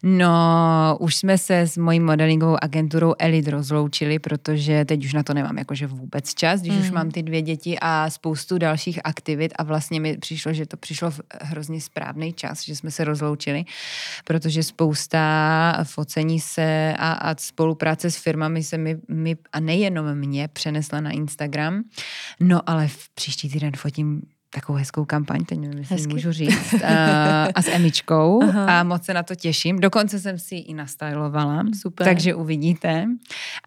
No, 0.03 0.97
už 0.99 1.15
jsme 1.15 1.37
se 1.37 1.59
s 1.59 1.77
mojí 1.77 1.99
modelingovou 1.99 2.57
agenturou 2.61 3.13
Elite 3.19 3.51
rozloučili, 3.51 4.19
protože 4.19 4.85
teď 4.85 5.05
už 5.05 5.13
na 5.13 5.23
to 5.23 5.32
nemám 5.33 5.57
jakože 5.57 5.87
vůbec 5.87 6.33
čas, 6.33 6.61
když 6.61 6.73
mm. 6.73 6.81
už 6.81 6.91
mám 6.91 7.11
ty 7.11 7.23
dvě 7.23 7.41
děti 7.41 7.77
a 7.81 8.09
spoustu 8.09 8.57
dalších 8.57 8.99
aktivit 9.03 9.53
a 9.55 9.63
vlastně 9.63 9.99
mi 9.99 10.17
přišlo, 10.17 10.53
že 10.53 10.65
to 10.65 10.77
přišlo 10.77 11.11
v 11.11 11.21
hrozně 11.41 11.81
správný 11.81 12.33
čas, 12.33 12.63
že 12.63 12.75
jsme 12.75 12.91
se 12.91 13.03
rozloučili, 13.03 13.65
protože 14.23 14.63
spousta 14.63 15.23
focení 15.83 16.39
se 16.39 16.93
a, 16.97 17.11
a 17.11 17.35
spolupráce 17.37 18.11
s 18.11 18.17
firmami 18.17 18.63
se 18.63 18.77
mi, 18.77 18.97
mi 19.07 19.37
a 19.51 19.59
nejenom 19.59 20.15
mě 20.15 20.47
přenesla 20.47 21.01
na 21.01 21.11
Instagram, 21.11 21.83
no 22.39 22.69
ale 22.69 22.87
v 22.87 23.09
příští 23.09 23.49
týden 23.49 23.71
fotím 23.75 24.21
takovou 24.53 24.77
hezkou 24.77 25.05
kampaň, 25.05 25.45
teď 25.45 25.59
nevím, 25.59 25.79
jestli 25.79 26.07
můžu 26.07 26.31
říct, 26.31 26.73
a, 26.83 27.43
a 27.55 27.61
s 27.61 27.67
Emičkou 27.67 28.43
Aha. 28.43 28.79
a 28.79 28.83
moc 28.83 29.05
se 29.05 29.13
na 29.13 29.23
to 29.23 29.35
těším. 29.35 29.79
Dokonce 29.79 30.19
jsem 30.19 30.39
si 30.39 30.55
ji 30.55 30.61
i 30.61 30.73
nastylovala, 30.73 31.63
Super. 31.81 32.07
takže 32.07 32.35
uvidíte. 32.35 33.05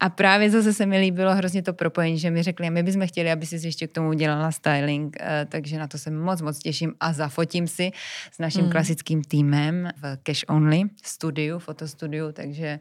A 0.00 0.08
právě 0.08 0.50
zase 0.50 0.72
se 0.72 0.86
mi 0.86 0.98
líbilo 0.98 1.34
hrozně 1.34 1.62
to 1.62 1.72
propojení, 1.72 2.18
že 2.18 2.30
mi 2.30 2.42
řekli, 2.42 2.70
my 2.70 2.82
bychom 2.82 3.06
chtěli, 3.06 3.32
aby 3.32 3.46
si 3.46 3.66
ještě 3.66 3.86
k 3.86 3.92
tomu 3.92 4.08
udělala 4.08 4.52
styling, 4.52 5.16
eh, 5.20 5.46
takže 5.48 5.78
na 5.78 5.86
to 5.86 5.98
se 5.98 6.10
moc, 6.10 6.42
moc 6.42 6.58
těším 6.58 6.94
a 7.00 7.12
zafotím 7.12 7.66
si 7.66 7.90
s 8.32 8.38
naším 8.38 8.62
hmm. 8.62 8.72
klasickým 8.72 9.22
týmem 9.24 9.90
v 10.02 10.18
Cash 10.22 10.44
Only 10.48 10.82
studiu, 11.02 11.58
fotostudiu, 11.58 12.32
takže 12.32 12.78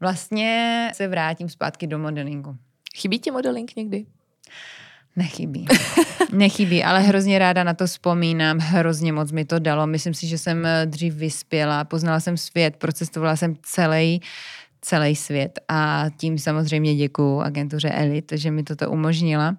vlastně 0.00 0.90
se 0.94 1.08
vrátím 1.08 1.48
zpátky 1.48 1.86
do 1.86 1.98
modelingu. 1.98 2.56
Chybí 2.96 3.18
ti 3.18 3.30
modeling 3.30 3.76
někdy? 3.76 4.06
Nechybí. 5.16 5.66
Nechybí, 6.32 6.84
ale 6.84 7.00
hrozně 7.00 7.38
ráda 7.38 7.64
na 7.64 7.74
to 7.74 7.86
vzpomínám, 7.86 8.58
hrozně 8.58 9.12
moc 9.12 9.32
mi 9.32 9.44
to 9.44 9.58
dalo. 9.58 9.86
Myslím 9.86 10.14
si, 10.14 10.26
že 10.26 10.38
jsem 10.38 10.66
eh, 10.66 10.86
dřív 10.86 11.14
vyspěla, 11.14 11.84
poznala 11.84 12.20
jsem 12.20 12.36
svět, 12.36 12.76
procestovala 12.76 13.36
jsem 13.36 13.56
celý 13.62 14.20
celý 14.84 15.16
svět 15.16 15.60
a 15.68 16.06
tím 16.16 16.38
samozřejmě 16.38 16.96
děkuju 16.96 17.40
agentuře 17.40 17.88
Elite, 17.88 18.38
že 18.38 18.50
mi 18.50 18.62
toto 18.62 18.90
umožnila 18.90 19.56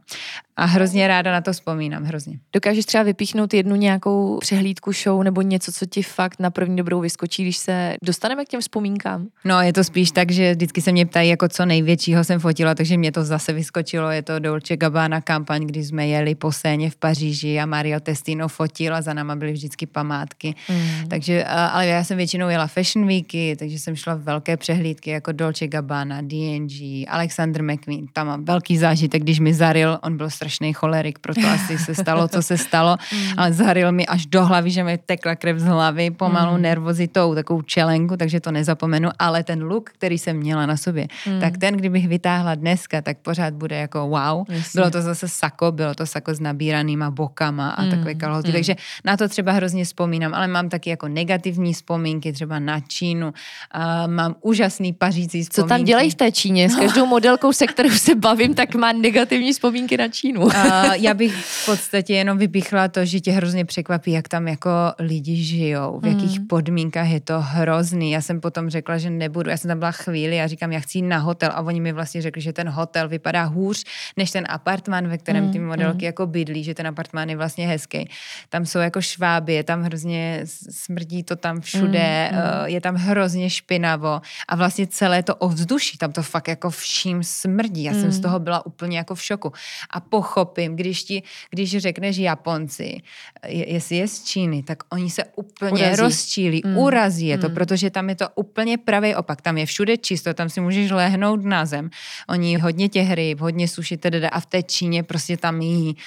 a 0.58 0.66
hrozně 0.66 1.08
ráda 1.08 1.32
na 1.32 1.42
to 1.42 1.54
vzpomínám, 1.54 2.04
hrozně. 2.04 2.40
Dokážeš 2.54 2.86
třeba 2.86 3.04
vypíchnout 3.04 3.54
jednu 3.54 3.76
nějakou 3.76 4.38
přehlídku 4.42 4.92
show 4.92 5.24
nebo 5.24 5.42
něco, 5.42 5.72
co 5.72 5.86
ti 5.86 6.04
fakt 6.04 6.40
na 6.40 6.50
první 6.50 6.76
dobrou 6.76 7.02
vyskočí, 7.02 7.44
když 7.44 7.58
se 7.58 7.96
dostaneme 8.04 8.46
k 8.46 8.50
těm 8.50 8.62
vzpomínkám? 8.62 9.28
No, 9.46 9.62
je 9.62 9.74
to 9.74 9.84
spíš 9.84 10.12
tak, 10.12 10.32
že 10.32 10.52
vždycky 10.52 10.82
se 10.82 10.92
mě 10.92 11.06
ptají, 11.06 11.30
jako 11.30 11.48
co 11.48 11.66
největšího 11.66 12.24
jsem 12.24 12.40
fotila, 12.40 12.76
takže 12.76 12.98
mě 12.98 13.12
to 13.12 13.24
zase 13.24 13.54
vyskočilo. 13.54 14.12
Je 14.12 14.22
to 14.22 14.40
Dolce 14.40 14.78
Gabbana 14.78 15.22
kampaň, 15.22 15.66
kdy 15.66 15.84
jsme 15.84 16.08
jeli 16.08 16.36
po 16.36 16.52
scéně 16.52 16.90
v 16.90 16.96
Paříži 16.96 17.60
a 17.60 17.66
Mario 17.66 18.00
Testino 18.00 18.48
fotil 18.48 18.96
a 18.96 19.02
za 19.02 19.14
náma 19.14 19.36
byly 19.36 19.52
vždycky 19.52 19.86
památky. 19.86 20.56
Mm. 20.70 21.08
Takže, 21.08 21.46
ale 21.46 21.88
já 21.88 22.04
jsem 22.04 22.18
většinou 22.18 22.50
jela 22.50 22.68
Fashion 22.68 23.08
Weeky, 23.08 23.56
takže 23.60 23.80
jsem 23.80 23.96
šla 23.96 24.16
v 24.16 24.22
velké 24.22 24.58
přehlídky 24.58 25.10
jako 25.10 25.32
Dolce 25.32 25.68
Gabbana, 25.68 26.22
D&G, 26.22 27.06
Alexander 27.10 27.64
McQueen. 27.64 28.08
Tam 28.14 28.28
mám 28.28 28.46
velký 28.46 28.78
zážitek, 28.78 29.22
když 29.22 29.40
mi 29.40 29.54
zaril, 29.54 30.00
on 30.04 30.18
byl 30.18 30.30
strašný 30.46 30.74
cholerik, 30.74 31.20
proto 31.20 31.42
asi 31.42 31.78
se 31.78 31.96
stalo, 31.96 32.28
co 32.28 32.42
se 32.42 32.58
stalo, 32.58 32.98
mm. 33.14 33.34
ale 33.38 33.54
zaril 33.54 33.92
mi 33.92 34.06
až 34.06 34.30
do 34.30 34.46
hlavy, 34.46 34.70
že 34.72 34.84
mi 34.84 34.98
tekla 34.98 35.36
krev 35.36 35.58
z 35.58 35.66
hlavy, 35.66 36.14
pomalu 36.14 36.54
mm. 36.58 36.62
nervozitou, 36.62 37.36
takovou 37.36 37.62
čelenku, 37.62 38.18
takže 38.18 38.40
to 38.40 38.52
nezapomenu, 38.52 39.10
ale 39.20 39.42
ten 39.44 39.64
look, 39.66 39.90
který 39.90 40.18
jsem 40.18 40.38
měla 40.38 40.66
na 40.66 40.78
sobě, 40.78 41.08
mm. 41.26 41.40
tak 41.40 41.58
ten, 41.58 41.74
kdybych 41.78 42.08
vytáhla 42.08 42.56
dneska, 42.56 43.02
tak 43.02 43.18
pořád 43.26 43.54
bude 43.54 43.76
jako 43.76 44.08
wow. 44.08 44.46
Jasně. 44.50 44.78
Bylo 44.78 44.92
to 44.92 45.02
zase 45.02 45.28
sako, 45.28 45.72
bylo 45.72 45.96
to 45.96 46.06
sako 46.06 46.34
s 46.34 46.40
nabíranýma 46.40 47.12
bokama 47.12 47.70
a 47.70 47.82
mm. 47.82 47.90
takové 47.90 48.16
kalhoty, 48.16 48.48
mm. 48.48 48.54
takže 48.54 48.76
na 49.06 49.18
to 49.18 49.26
třeba 49.28 49.52
hrozně 49.52 49.86
vzpomínám, 49.86 50.34
ale 50.34 50.48
mám 50.48 50.70
taky 50.70 50.90
jako 50.90 51.08
negativní 51.08 51.74
vzpomínky, 51.74 52.34
třeba 52.34 52.60
na 52.60 52.80
Čínu, 52.80 53.34
a 53.72 54.08
mám 54.08 54.36
úžasný 54.42 54.94
pařící 54.94 55.42
vzpomínky. 55.42 55.62
Co 55.62 55.68
tam 55.68 55.84
dělají 55.84 56.10
v 56.10 56.16
té 56.16 56.32
Číně? 56.32 56.70
S 56.70 56.76
každou 56.76 57.06
modelkou, 57.06 57.54
se 57.54 57.68
kterou 57.68 57.90
se 57.90 58.16
bavím, 58.16 58.54
tak 58.54 58.76
má 58.76 58.92
negativní 58.92 59.54
vzpomínky 59.54 59.98
na 59.98 60.08
Čínu. 60.08 60.35
Uh, 60.36 60.54
já 60.94 61.14
bych 61.14 61.46
v 61.46 61.66
podstatě 61.66 62.14
jenom 62.14 62.38
vypichla 62.38 62.88
to, 62.88 63.06
že 63.06 63.20
tě 63.20 63.32
hrozně 63.32 63.66
překvapí, 63.66 64.12
jak 64.12 64.28
tam 64.28 64.48
jako 64.48 64.70
lidi 65.00 65.36
žijou, 65.36 66.00
v 66.00 66.06
jakých 66.06 66.40
mm. 66.40 66.48
podmínkách 66.48 67.10
je 67.10 67.20
to 67.20 67.42
hrozný. 67.42 68.12
Já 68.12 68.22
jsem 68.22 68.42
potom 68.42 68.70
řekla, 68.70 68.98
že 68.98 69.10
nebudu, 69.10 69.50
já 69.50 69.58
jsem 69.58 69.70
tam 69.70 69.80
byla 69.80 69.92
chvíli 69.92 70.42
a 70.42 70.48
říkám, 70.48 70.72
já 70.72 70.80
chci 70.80 70.98
jít 70.98 71.02
na 71.02 71.18
hotel 71.18 71.50
a 71.54 71.62
oni 71.62 71.82
mi 71.82 71.94
vlastně 71.94 72.22
řekli, 72.22 72.42
že 72.42 72.54
ten 72.54 72.70
hotel 72.70 73.10
vypadá 73.10 73.44
hůř 73.44 73.84
než 74.18 74.32
ten 74.32 74.46
apartman, 74.50 75.08
ve 75.08 75.18
kterém 75.18 75.46
mm. 75.46 75.52
ty 75.52 75.60
modelky 75.60 75.98
mm. 75.98 76.06
jako 76.06 76.28
bydlí, 76.28 76.64
že 76.64 76.74
ten 76.74 76.88
apartmán 76.88 77.30
je 77.30 77.38
vlastně 77.38 77.68
hezký. 77.68 78.10
Tam 78.50 78.66
jsou 78.66 78.80
jako 78.80 79.02
šváby, 79.02 79.54
je 79.54 79.64
tam 79.64 79.84
hrozně, 79.84 80.42
smrdí 80.70 81.24
to 81.24 81.36
tam 81.36 81.62
všude, 81.62 82.30
mm. 82.32 82.38
Uh, 82.38 82.66
je 82.66 82.82
tam 82.82 82.96
hrozně 82.96 83.50
špinavo 83.50 84.22
a 84.48 84.56
vlastně 84.56 84.88
celé 84.88 85.24
to 85.24 85.36
ovzduší, 85.36 85.98
tam 85.98 86.12
to 86.12 86.24
fakt 86.24 86.48
jako 86.48 86.70
vším 86.70 87.24
smrdí. 87.24 87.84
Já 87.84 87.92
mm. 87.92 88.02
jsem 88.02 88.12
z 88.12 88.20
toho 88.20 88.40
byla 88.40 88.66
úplně 88.66 88.98
jako 88.98 89.16
v 89.16 89.22
šoku. 89.22 89.52
A 89.90 90.00
pochop 90.00 90.25
pochopím, 90.26 90.76
když, 90.76 91.04
ti, 91.04 91.24
když 91.50 91.78
řekneš 91.78 92.18
Japonci, 92.18 93.02
jestli 93.48 93.96
je 93.96 94.08
z 94.08 94.24
Číny, 94.24 94.64
tak 94.64 94.84
oni 94.90 95.10
se 95.10 95.24
úplně 95.36 95.84
urazí. 95.84 96.02
rozčílí, 96.02 96.62
mm. 96.66 96.78
urazí 96.78 97.28
je 97.28 97.38
to, 97.38 97.50
mm. 97.50 97.56
protože 97.56 97.90
tam 97.90 98.10
je 98.10 98.16
to 98.16 98.28
úplně 98.36 98.78
pravý 98.78 99.16
opak. 99.16 99.42
Tam 99.42 99.58
je 99.58 99.66
všude 99.66 99.98
čisto, 99.98 100.34
tam 100.34 100.50
si 100.50 100.62
můžeš 100.62 100.92
lehnout 100.92 101.46
na 101.46 101.66
zem. 101.66 101.90
Oni 102.30 102.58
hodně 102.58 102.90
těch 102.90 103.14
ryb, 103.14 103.40
hodně 103.40 103.68
suši, 103.68 104.00
a 104.32 104.40
v 104.40 104.46
té 104.46 104.64
Číně 104.64 105.04
prostě 105.04 105.38
tam 105.38 105.62
jí 105.62 105.98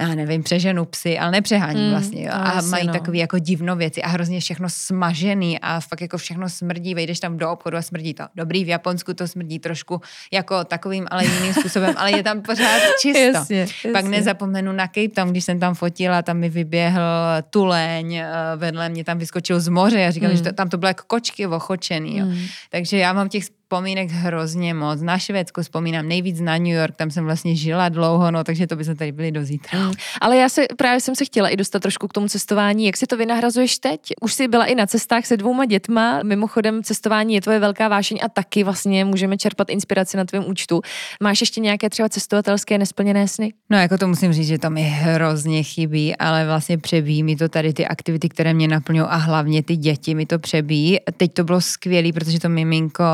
já 0.00 0.14
nevím, 0.14 0.42
přeženu 0.42 0.84
psy, 0.84 1.18
ale 1.18 1.30
nepřehání 1.30 1.84
mm, 1.84 1.90
vlastně. 1.90 2.24
Jo. 2.24 2.30
A 2.32 2.60
mají 2.60 2.86
no. 2.86 2.92
takový 2.92 3.18
jako 3.18 3.38
divno 3.38 3.76
věci 3.76 4.02
a 4.02 4.08
hrozně 4.08 4.40
všechno 4.40 4.68
smažený 4.70 5.58
a 5.60 5.80
fakt 5.80 6.00
jako 6.00 6.18
všechno 6.18 6.48
smrdí. 6.48 6.94
Vejdeš 6.94 7.20
tam 7.20 7.38
do 7.38 7.50
obchodu 7.50 7.76
a 7.76 7.82
smrdí 7.82 8.14
to. 8.14 8.24
Dobrý, 8.34 8.64
v 8.64 8.68
Japonsku 8.68 9.14
to 9.14 9.28
smrdí 9.28 9.58
trošku 9.58 10.00
jako 10.32 10.64
takovým, 10.64 11.06
ale 11.10 11.24
jiným 11.24 11.54
způsobem, 11.54 11.94
ale 11.96 12.10
je 12.10 12.22
tam 12.22 12.42
pořád 12.42 12.82
čisto. 13.00 13.18
Jasně, 13.18 13.58
jasně. 13.58 13.92
Pak 13.92 14.04
nezapomenu 14.04 14.72
na 14.72 14.86
Cape 14.86 15.08
Town, 15.08 15.30
když 15.30 15.44
jsem 15.44 15.60
tam 15.60 15.74
fotila, 15.74 16.22
tam 16.22 16.36
mi 16.36 16.48
vyběhl 16.48 17.02
tuleň, 17.50 18.14
eh, 18.14 18.26
vedle 18.56 18.88
mě 18.88 19.04
tam 19.04 19.18
vyskočil 19.18 19.60
z 19.60 19.68
moře. 19.68 20.00
Já 20.00 20.10
říkám, 20.10 20.30
mm. 20.30 20.36
že 20.36 20.42
to, 20.42 20.52
tam 20.52 20.68
to 20.68 20.78
bylo 20.78 20.88
jako 20.88 21.04
kočky 21.06 21.46
ochočený. 21.46 22.18
Jo. 22.18 22.26
Mm. 22.26 22.38
Takže 22.70 22.98
já 22.98 23.12
mám 23.12 23.28
těch 23.28 23.44
vzpomínek 23.68 24.10
hrozně 24.10 24.74
moc. 24.74 25.00
Na 25.00 25.18
Švédsko 25.18 25.62
vzpomínám 25.62 26.08
nejvíc 26.08 26.40
na 26.40 26.58
New 26.58 26.66
York, 26.66 26.96
tam 26.96 27.10
jsem 27.10 27.24
vlastně 27.24 27.56
žila 27.56 27.88
dlouho, 27.88 28.30
no 28.30 28.44
takže 28.44 28.66
to 28.66 28.76
by 28.76 28.84
se 28.84 28.94
tady 28.94 29.12
byli 29.12 29.32
do 29.32 29.44
zítra. 29.44 29.78
Mm. 29.78 29.92
Ale 30.20 30.36
já 30.36 30.48
se 30.48 30.66
právě 30.76 31.00
jsem 31.00 31.14
se 31.14 31.24
chtěla 31.24 31.48
i 31.48 31.56
dostat 31.56 31.82
trošku 31.82 32.08
k 32.08 32.12
tomu 32.12 32.28
cestování. 32.28 32.86
Jak 32.86 32.96
si 32.96 33.06
to 33.06 33.16
vynahrazuješ 33.16 33.78
teď? 33.78 34.00
Už 34.20 34.34
jsi 34.34 34.48
byla 34.48 34.64
i 34.64 34.74
na 34.74 34.86
cestách 34.86 35.26
se 35.26 35.36
dvouma 35.36 35.64
dětma. 35.64 36.22
Mimochodem 36.22 36.82
cestování 36.82 37.34
je 37.34 37.40
tvoje 37.40 37.58
velká 37.58 37.88
vášeň 37.88 38.18
a 38.22 38.28
taky 38.28 38.64
vlastně 38.64 39.04
můžeme 39.04 39.36
čerpat 39.36 39.70
inspiraci 39.70 40.16
na 40.16 40.24
tvém 40.24 40.48
účtu. 40.48 40.80
Máš 41.22 41.40
ještě 41.40 41.60
nějaké 41.60 41.90
třeba 41.90 42.08
cestovatelské 42.08 42.78
nesplněné 42.78 43.28
sny? 43.28 43.52
No 43.70 43.78
jako 43.78 43.98
to 43.98 44.08
musím 44.08 44.32
říct, 44.32 44.48
že 44.48 44.58
to 44.58 44.70
mi 44.70 44.82
hrozně 44.82 45.62
chybí, 45.62 46.16
ale 46.16 46.46
vlastně 46.46 46.78
přebíjí 46.78 47.22
mi 47.22 47.36
to 47.36 47.48
tady 47.48 47.72
ty 47.72 47.86
aktivity, 47.86 48.28
které 48.28 48.54
mě 48.54 48.68
naplňují 48.68 49.06
a 49.08 49.16
hlavně 49.16 49.62
ty 49.62 49.76
děti 49.76 50.14
mi 50.14 50.26
to 50.26 50.38
přebíjí. 50.38 50.98
Teď 51.16 51.32
to 51.32 51.44
bylo 51.44 51.60
skvělé, 51.60 52.12
protože 52.12 52.40
to 52.40 52.48
miminko 52.48 53.04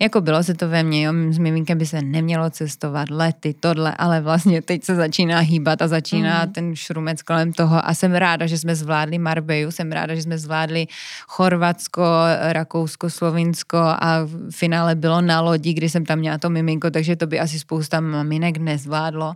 Jako 0.00 0.20
bylo 0.20 0.42
se 0.42 0.54
to 0.54 0.68
ve 0.68 0.82
mně, 0.82 1.02
jo, 1.02 1.12
s 1.30 1.38
miminkem 1.38 1.78
by 1.78 1.86
se 1.86 2.02
nemělo 2.02 2.50
cestovat, 2.50 3.10
lety, 3.10 3.54
tohle, 3.60 3.94
ale 3.98 4.20
vlastně 4.20 4.62
teď 4.62 4.84
se 4.84 4.94
začíná 4.94 5.38
hýbat 5.38 5.82
a 5.82 5.88
začíná 5.88 6.44
mm. 6.44 6.52
ten 6.52 6.76
šrumec 6.76 7.22
kolem 7.22 7.52
toho 7.52 7.86
a 7.88 7.94
jsem 7.94 8.14
ráda, 8.14 8.46
že 8.46 8.58
jsme 8.58 8.74
zvládli 8.74 9.18
Marbeju, 9.18 9.70
jsem 9.70 9.92
ráda, 9.92 10.14
že 10.14 10.22
jsme 10.22 10.38
zvládli 10.38 10.86
Chorvatsko, 11.26 12.02
Rakousko, 12.40 13.10
Slovinsko 13.10 13.78
a 13.78 14.22
v 14.24 14.50
finále 14.50 14.94
bylo 14.94 15.20
na 15.20 15.40
lodi, 15.40 15.72
kdy 15.72 15.88
jsem 15.88 16.04
tam 16.04 16.18
měla 16.18 16.38
to 16.38 16.50
miminko, 16.50 16.90
takže 16.90 17.16
to 17.16 17.26
by 17.26 17.40
asi 17.40 17.58
spousta 17.58 18.00
maminek 18.00 18.56
nezvládlo. 18.56 19.34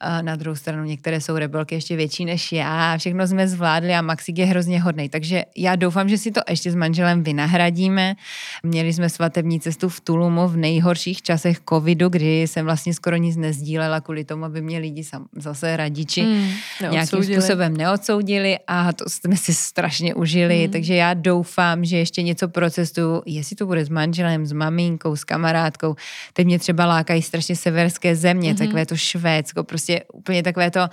A 0.00 0.22
na 0.22 0.36
druhou 0.36 0.56
stranu 0.56 0.84
některé 0.84 1.20
jsou 1.20 1.36
rebelky 1.36 1.74
ještě 1.74 1.96
větší 1.96 2.24
než 2.24 2.52
já, 2.52 2.96
všechno 2.98 3.26
jsme 3.26 3.48
zvládli 3.48 3.94
a 3.94 4.02
Maxik 4.02 4.38
je 4.38 4.46
hrozně 4.46 4.80
hodný, 4.80 5.08
takže 5.08 5.42
já 5.56 5.76
doufám, 5.76 6.08
že 6.08 6.18
si 6.18 6.30
to 6.30 6.40
ještě 6.48 6.70
s 6.70 6.74
manželem 6.74 7.22
vynahradíme. 7.22 8.14
Měli 8.62 8.92
jsme 8.92 9.08
svatební 9.08 9.60
cestu 9.68 9.88
v 9.88 10.00
Tulumu 10.00 10.48
v 10.48 10.56
nejhorších 10.56 11.22
časech 11.22 11.60
covidu, 11.68 12.08
kdy 12.08 12.42
jsem 12.42 12.64
vlastně 12.64 12.94
skoro 12.94 13.16
nic 13.16 13.36
nezdílela 13.36 14.00
kvůli 14.00 14.24
tomu, 14.24 14.44
aby 14.44 14.62
mě 14.62 14.78
lidi 14.78 15.04
sam, 15.04 15.28
zase 15.36 15.76
radiči 15.76 16.22
mm, 16.22 16.50
nějakým 16.90 17.24
způsobem 17.24 17.76
neodsoudili 17.76 18.58
a 18.66 18.92
to 18.92 19.04
jsme 19.08 19.36
si 19.36 19.54
strašně 19.54 20.14
užili, 20.14 20.66
mm. 20.66 20.72
takže 20.72 20.94
já 20.94 21.14
doufám, 21.14 21.84
že 21.84 21.96
ještě 21.96 22.22
něco 22.22 22.48
procesu, 22.48 23.22
jestli 23.26 23.56
to 23.56 23.66
bude 23.66 23.84
s 23.84 23.88
manželem, 23.88 24.46
s 24.46 24.52
maminkou, 24.52 25.16
s 25.16 25.24
kamarádkou, 25.24 25.94
teď 26.32 26.46
mě 26.46 26.58
třeba 26.58 26.86
lákají 26.86 27.22
strašně 27.22 27.56
severské 27.56 28.16
země, 28.16 28.54
mm-hmm. 28.54 28.58
takové 28.58 28.86
to 28.86 28.96
Švédsko, 28.96 29.64
prostě 29.64 30.04
úplně 30.12 30.42
takové 30.42 30.70
to 30.70 30.88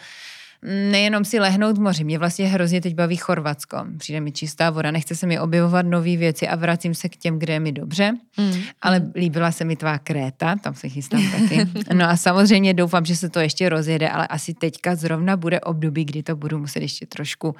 nejenom 0.65 1.25
si 1.25 1.39
lehnout 1.39 1.77
v 1.77 1.81
moři, 1.81 2.03
mě 2.03 2.19
vlastně 2.19 2.47
hrozně 2.47 2.81
teď 2.81 2.95
baví 2.95 3.15
Chorvatsko. 3.15 3.77
Přijde 3.97 4.21
mi 4.21 4.31
čistá 4.31 4.69
voda, 4.69 4.91
nechce 4.91 5.15
se 5.15 5.27
mi 5.27 5.39
objevovat 5.39 5.85
nové 5.85 6.17
věci 6.17 6.47
a 6.47 6.55
vracím 6.55 6.95
se 6.95 7.09
k 7.09 7.17
těm, 7.17 7.39
kde 7.39 7.53
je 7.53 7.59
mi 7.59 7.71
dobře. 7.71 8.17
Mm. 8.37 8.53
Ale 8.81 9.01
líbila 9.15 9.51
se 9.51 9.65
mi 9.65 9.75
tvá 9.75 9.97
Kréta, 9.97 10.55
tam 10.55 10.73
se 10.73 10.89
chystám 10.89 11.21
taky. 11.31 11.67
No 11.93 12.09
a 12.09 12.17
samozřejmě 12.17 12.73
doufám, 12.73 13.05
že 13.05 13.15
se 13.15 13.29
to 13.29 13.39
ještě 13.39 13.69
rozjede, 13.69 14.09
ale 14.09 14.27
asi 14.27 14.53
teďka 14.53 14.95
zrovna 14.95 15.37
bude 15.37 15.59
období, 15.59 16.05
kdy 16.05 16.23
to 16.23 16.35
budu 16.35 16.59
muset 16.59 16.81
ještě 16.81 17.05
trošku 17.05 17.55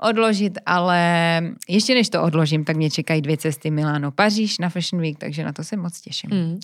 odložit, 0.00 0.58
ale 0.66 1.00
ještě 1.68 1.94
než 1.94 2.08
to 2.08 2.22
odložím, 2.22 2.64
tak 2.64 2.76
mě 2.76 2.90
čekají 2.90 3.22
dvě 3.22 3.36
cesty 3.36 3.70
Miláno 3.70 4.10
Paříž 4.10 4.58
na 4.58 4.68
Fashion 4.68 5.02
Week, 5.02 5.18
takže 5.18 5.44
na 5.44 5.52
to 5.52 5.64
se 5.64 5.76
moc 5.76 6.00
těším. 6.00 6.30
Mm. 6.30 6.60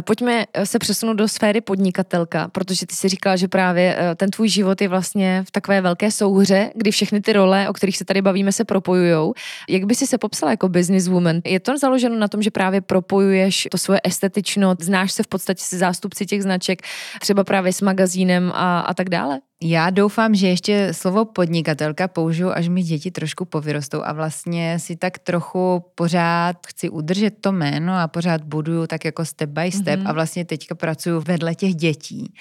Pojďme 0.00 0.46
se 0.64 0.78
přesunout 0.78 1.14
do 1.14 1.28
sféry 1.28 1.60
podnikatelka, 1.60 2.48
protože 2.48 2.86
ty 2.86 2.94
si 2.94 3.08
říkala, 3.08 3.36
že 3.36 3.48
právě 3.48 3.96
eh, 3.98 4.14
ten 4.14 4.30
tvůj 4.30 4.48
život 4.48 4.80
je 4.80 4.88
vlastně 4.88 5.27
v 5.46 5.50
takové 5.50 5.80
velké 5.80 6.10
souhře, 6.10 6.70
kdy 6.74 6.90
všechny 6.90 7.20
ty 7.20 7.32
role, 7.32 7.68
o 7.68 7.72
kterých 7.72 7.96
se 7.96 8.04
tady 8.04 8.22
bavíme, 8.22 8.52
se 8.52 8.64
propojujou. 8.64 9.34
Jak 9.68 9.84
by 9.84 9.94
si 9.94 10.06
se 10.06 10.18
popsala 10.18 10.50
jako 10.52 10.68
businesswoman? 10.68 11.40
Je 11.44 11.60
to 11.60 11.78
založeno 11.78 12.16
na 12.16 12.28
tom, 12.28 12.42
že 12.42 12.50
právě 12.50 12.80
propojuješ 12.80 13.68
to 13.70 13.78
svoje 13.78 14.00
estetično, 14.04 14.74
znáš 14.80 15.12
se 15.12 15.22
v 15.22 15.26
podstatě 15.26 15.62
se 15.64 15.78
zástupci 15.78 16.26
těch 16.26 16.42
značek, 16.42 16.82
třeba 17.20 17.44
právě 17.44 17.72
s 17.72 17.80
magazínem 17.80 18.52
a, 18.54 18.80
a 18.80 18.94
tak 18.94 19.08
dále? 19.08 19.40
Já 19.62 19.90
doufám, 19.90 20.34
že 20.34 20.48
ještě 20.48 20.88
slovo 20.92 21.24
podnikatelka 21.24 22.08
použiju, 22.08 22.50
až 22.50 22.68
mi 22.68 22.82
děti 22.82 23.10
trošku 23.10 23.44
povyrostou 23.44 24.02
a 24.04 24.12
vlastně 24.12 24.78
si 24.78 24.96
tak 24.96 25.18
trochu 25.18 25.84
pořád 25.94 26.66
chci 26.66 26.88
udržet 26.88 27.34
to 27.40 27.52
jméno 27.52 27.94
a 27.94 28.08
pořád 28.08 28.44
buduju 28.44 28.86
tak 28.86 29.04
jako 29.04 29.24
step 29.24 29.50
by 29.50 29.72
step 29.72 30.00
mm-hmm. 30.00 30.08
a 30.08 30.12
vlastně 30.12 30.44
teďka 30.44 30.74
pracuju 30.74 31.20
vedle 31.20 31.54
těch 31.54 31.74
dětí 31.74 32.34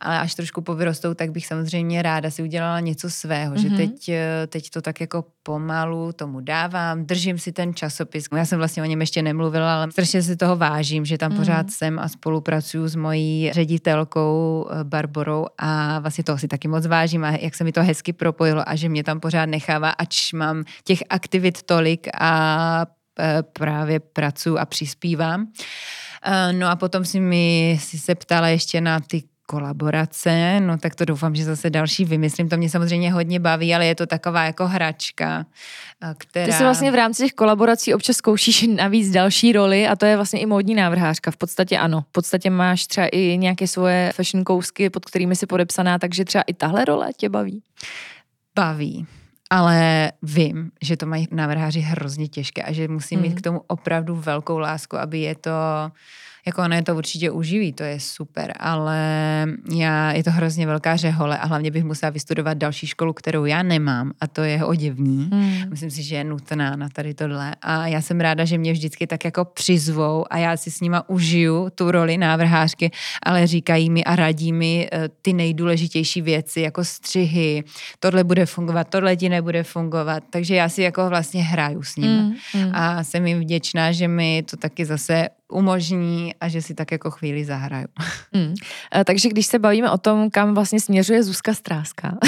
ale 0.00 0.18
až 0.18 0.34
trošku 0.34 0.60
povyrostou, 0.60 1.14
tak 1.14 1.30
bych 1.30 1.46
samozřejmě 1.46 2.02
ráda 2.02 2.30
si 2.30 2.42
udělala 2.42 2.80
něco 2.80 3.10
svého, 3.10 3.54
mm-hmm. 3.54 3.60
že 3.62 3.68
mhm. 3.68 3.76
teď, 3.76 4.08
eh, 4.08 4.46
teď 4.46 4.70
to 4.70 4.82
tak 4.82 5.00
jako 5.00 5.24
pomalu 5.48 6.12
tomu 6.12 6.40
dávám, 6.40 7.04
držím 7.04 7.38
si 7.38 7.52
ten 7.52 7.74
časopis. 7.74 8.28
Já 8.36 8.44
jsem 8.44 8.58
vlastně 8.58 8.82
o 8.82 8.86
něm 8.86 9.00
ještě 9.00 9.22
nemluvila, 9.22 9.74
ale 9.74 9.92
strašně 9.92 10.22
si 10.22 10.36
toho 10.36 10.56
vážím, 10.56 11.04
že 11.04 11.18
tam 11.18 11.32
mm-hmm. 11.32 11.36
pořád 11.36 11.70
jsem 11.70 11.98
a 11.98 12.08
spolupracuju 12.08 12.88
s 12.88 12.96
mojí 12.96 13.52
ředitelkou 13.52 14.68
eh, 14.70 14.84
Barborou 14.84 15.46
a 15.58 15.98
vlastně 15.98 16.24
toho 16.24 16.38
si 16.38 16.48
taky 16.48 16.68
moc 16.68 16.86
vážím 16.86 17.24
a 17.24 17.30
jak 17.30 17.54
se 17.54 17.64
mi 17.64 17.72
to 17.72 17.82
hezky 17.82 18.12
propojilo 18.12 18.68
a 18.68 18.76
že 18.76 18.88
mě 18.88 19.04
tam 19.04 19.20
pořád 19.20 19.46
nechává, 19.46 19.90
ač 19.90 20.32
mám 20.32 20.64
těch 20.84 21.02
aktivit 21.10 21.62
tolik 21.62 22.08
a 22.20 22.86
eh, 23.18 23.42
právě 23.42 24.00
pracuji 24.00 24.58
a 24.58 24.66
přispívám. 24.66 25.46
No 26.52 26.66
a 26.68 26.76
potom 26.76 27.04
si 27.04 27.20
mi 27.20 27.78
si 27.80 27.98
se 27.98 28.14
ptala 28.14 28.48
ještě 28.48 28.80
na 28.80 29.00
ty 29.00 29.22
kolaborace, 29.50 30.60
no 30.60 30.78
tak 30.78 30.94
to 30.94 31.04
doufám, 31.04 31.34
že 31.34 31.44
zase 31.44 31.70
další 31.70 32.04
vymyslím. 32.04 32.48
To 32.48 32.56
mě 32.56 32.70
samozřejmě 32.70 33.12
hodně 33.12 33.40
baví, 33.40 33.74
ale 33.74 33.86
je 33.86 33.94
to 33.94 34.06
taková 34.06 34.44
jako 34.44 34.66
hračka, 34.66 35.46
která... 36.18 36.46
Ty 36.46 36.52
si 36.52 36.62
vlastně 36.62 36.90
v 36.90 36.94
rámci 36.94 37.22
těch 37.22 37.32
kolaborací 37.32 37.94
občas 37.94 38.16
zkoušíš 38.16 38.66
navíc 38.76 39.10
další 39.10 39.52
roli 39.52 39.88
a 39.88 39.96
to 39.96 40.06
je 40.06 40.16
vlastně 40.16 40.40
i 40.40 40.46
módní 40.46 40.74
návrhářka. 40.74 41.30
V 41.30 41.36
podstatě 41.36 41.78
ano. 41.78 42.00
V 42.00 42.12
podstatě 42.12 42.50
máš 42.50 42.86
třeba 42.86 43.06
i 43.06 43.38
nějaké 43.38 43.66
svoje 43.66 44.12
fashion 44.14 44.44
kousky, 44.44 44.90
pod 44.90 45.04
kterými 45.04 45.36
jsi 45.36 45.46
podepsaná, 45.46 45.98
takže 45.98 46.24
třeba 46.24 46.42
i 46.46 46.54
tahle 46.54 46.84
role 46.84 47.08
tě 47.16 47.28
baví. 47.28 47.62
Baví 48.54 49.06
ale 49.50 50.12
vím, 50.22 50.70
že 50.82 50.96
to 50.96 51.06
mají 51.06 51.28
návrháři 51.30 51.80
hrozně 51.80 52.28
těžké 52.28 52.62
a 52.62 52.72
že 52.72 52.88
musím 52.88 53.18
mm. 53.18 53.22
mít 53.22 53.34
k 53.34 53.42
tomu 53.42 53.60
opravdu 53.66 54.16
velkou 54.16 54.58
lásku, 54.58 54.96
aby 54.96 55.18
je 55.20 55.34
to 55.34 55.50
jako 56.46 56.62
ono 56.62 56.74
je 56.74 56.82
to 56.82 56.96
určitě 56.96 57.30
uživí, 57.30 57.72
to 57.72 57.82
je 57.82 58.00
super, 58.00 58.52
ale 58.60 58.98
já, 59.74 60.12
je 60.12 60.24
to 60.24 60.30
hrozně 60.30 60.66
velká 60.66 60.96
řehole 60.96 61.38
a 61.38 61.46
hlavně 61.46 61.70
bych 61.70 61.84
musela 61.84 62.10
vystudovat 62.10 62.58
další 62.58 62.86
školu, 62.86 63.12
kterou 63.12 63.44
já 63.44 63.62
nemám 63.62 64.12
a 64.20 64.26
to 64.26 64.40
je 64.40 64.64
oděvní. 64.64 65.28
Hmm. 65.32 65.70
Myslím 65.70 65.90
si, 65.90 66.02
že 66.02 66.16
je 66.16 66.24
nutná 66.24 66.76
na 66.76 66.88
tady 66.88 67.14
tohle 67.14 67.54
a 67.62 67.86
já 67.86 68.00
jsem 68.00 68.20
ráda, 68.20 68.44
že 68.44 68.58
mě 68.58 68.72
vždycky 68.72 69.06
tak 69.06 69.24
jako 69.24 69.44
přizvou 69.44 70.24
a 70.30 70.38
já 70.38 70.56
si 70.56 70.70
s 70.70 70.80
nima 70.80 71.08
užiju 71.08 71.70
tu 71.74 71.90
roli 71.90 72.18
návrhářky, 72.18 72.90
ale 73.22 73.46
říkají 73.46 73.90
mi 73.90 74.04
a 74.04 74.16
radí 74.16 74.52
mi 74.52 74.88
eh, 74.92 75.08
ty 75.22 75.32
nejdůležitější 75.32 76.22
věci, 76.22 76.60
jako 76.60 76.84
střihy, 76.84 77.64
tohle 77.98 78.24
bude 78.24 78.46
fungovat, 78.46 78.88
tohle 78.88 79.16
ti 79.16 79.28
nebude 79.28 79.62
fungovat, 79.62 80.22
takže 80.30 80.54
já 80.54 80.68
si 80.68 80.82
jako 80.82 81.08
vlastně 81.08 81.42
hraju 81.42 81.82
s 81.82 81.96
nimi. 81.96 82.18
Hmm. 82.18 82.34
Hmm. 82.52 82.70
A 82.74 83.04
jsem 83.04 83.26
jim 83.26 83.40
vděčná, 83.40 83.92
že 83.92 84.08
mi 84.08 84.42
to 84.50 84.56
taky 84.56 84.84
zase 84.84 85.28
umožní 85.52 86.34
a 86.40 86.48
že 86.48 86.62
si 86.62 86.74
tak 86.74 86.92
jako 86.92 87.10
chvíli 87.10 87.44
zahraju. 87.44 87.86
Hmm. 88.32 88.54
Takže 89.04 89.28
když 89.28 89.46
se 89.46 89.58
bavíme 89.58 89.90
o 89.90 89.98
tom, 89.98 90.30
kam 90.30 90.54
vlastně 90.54 90.80
směřuje 90.80 91.22
Zuzka 91.22 91.54
Stráska, 91.54 92.18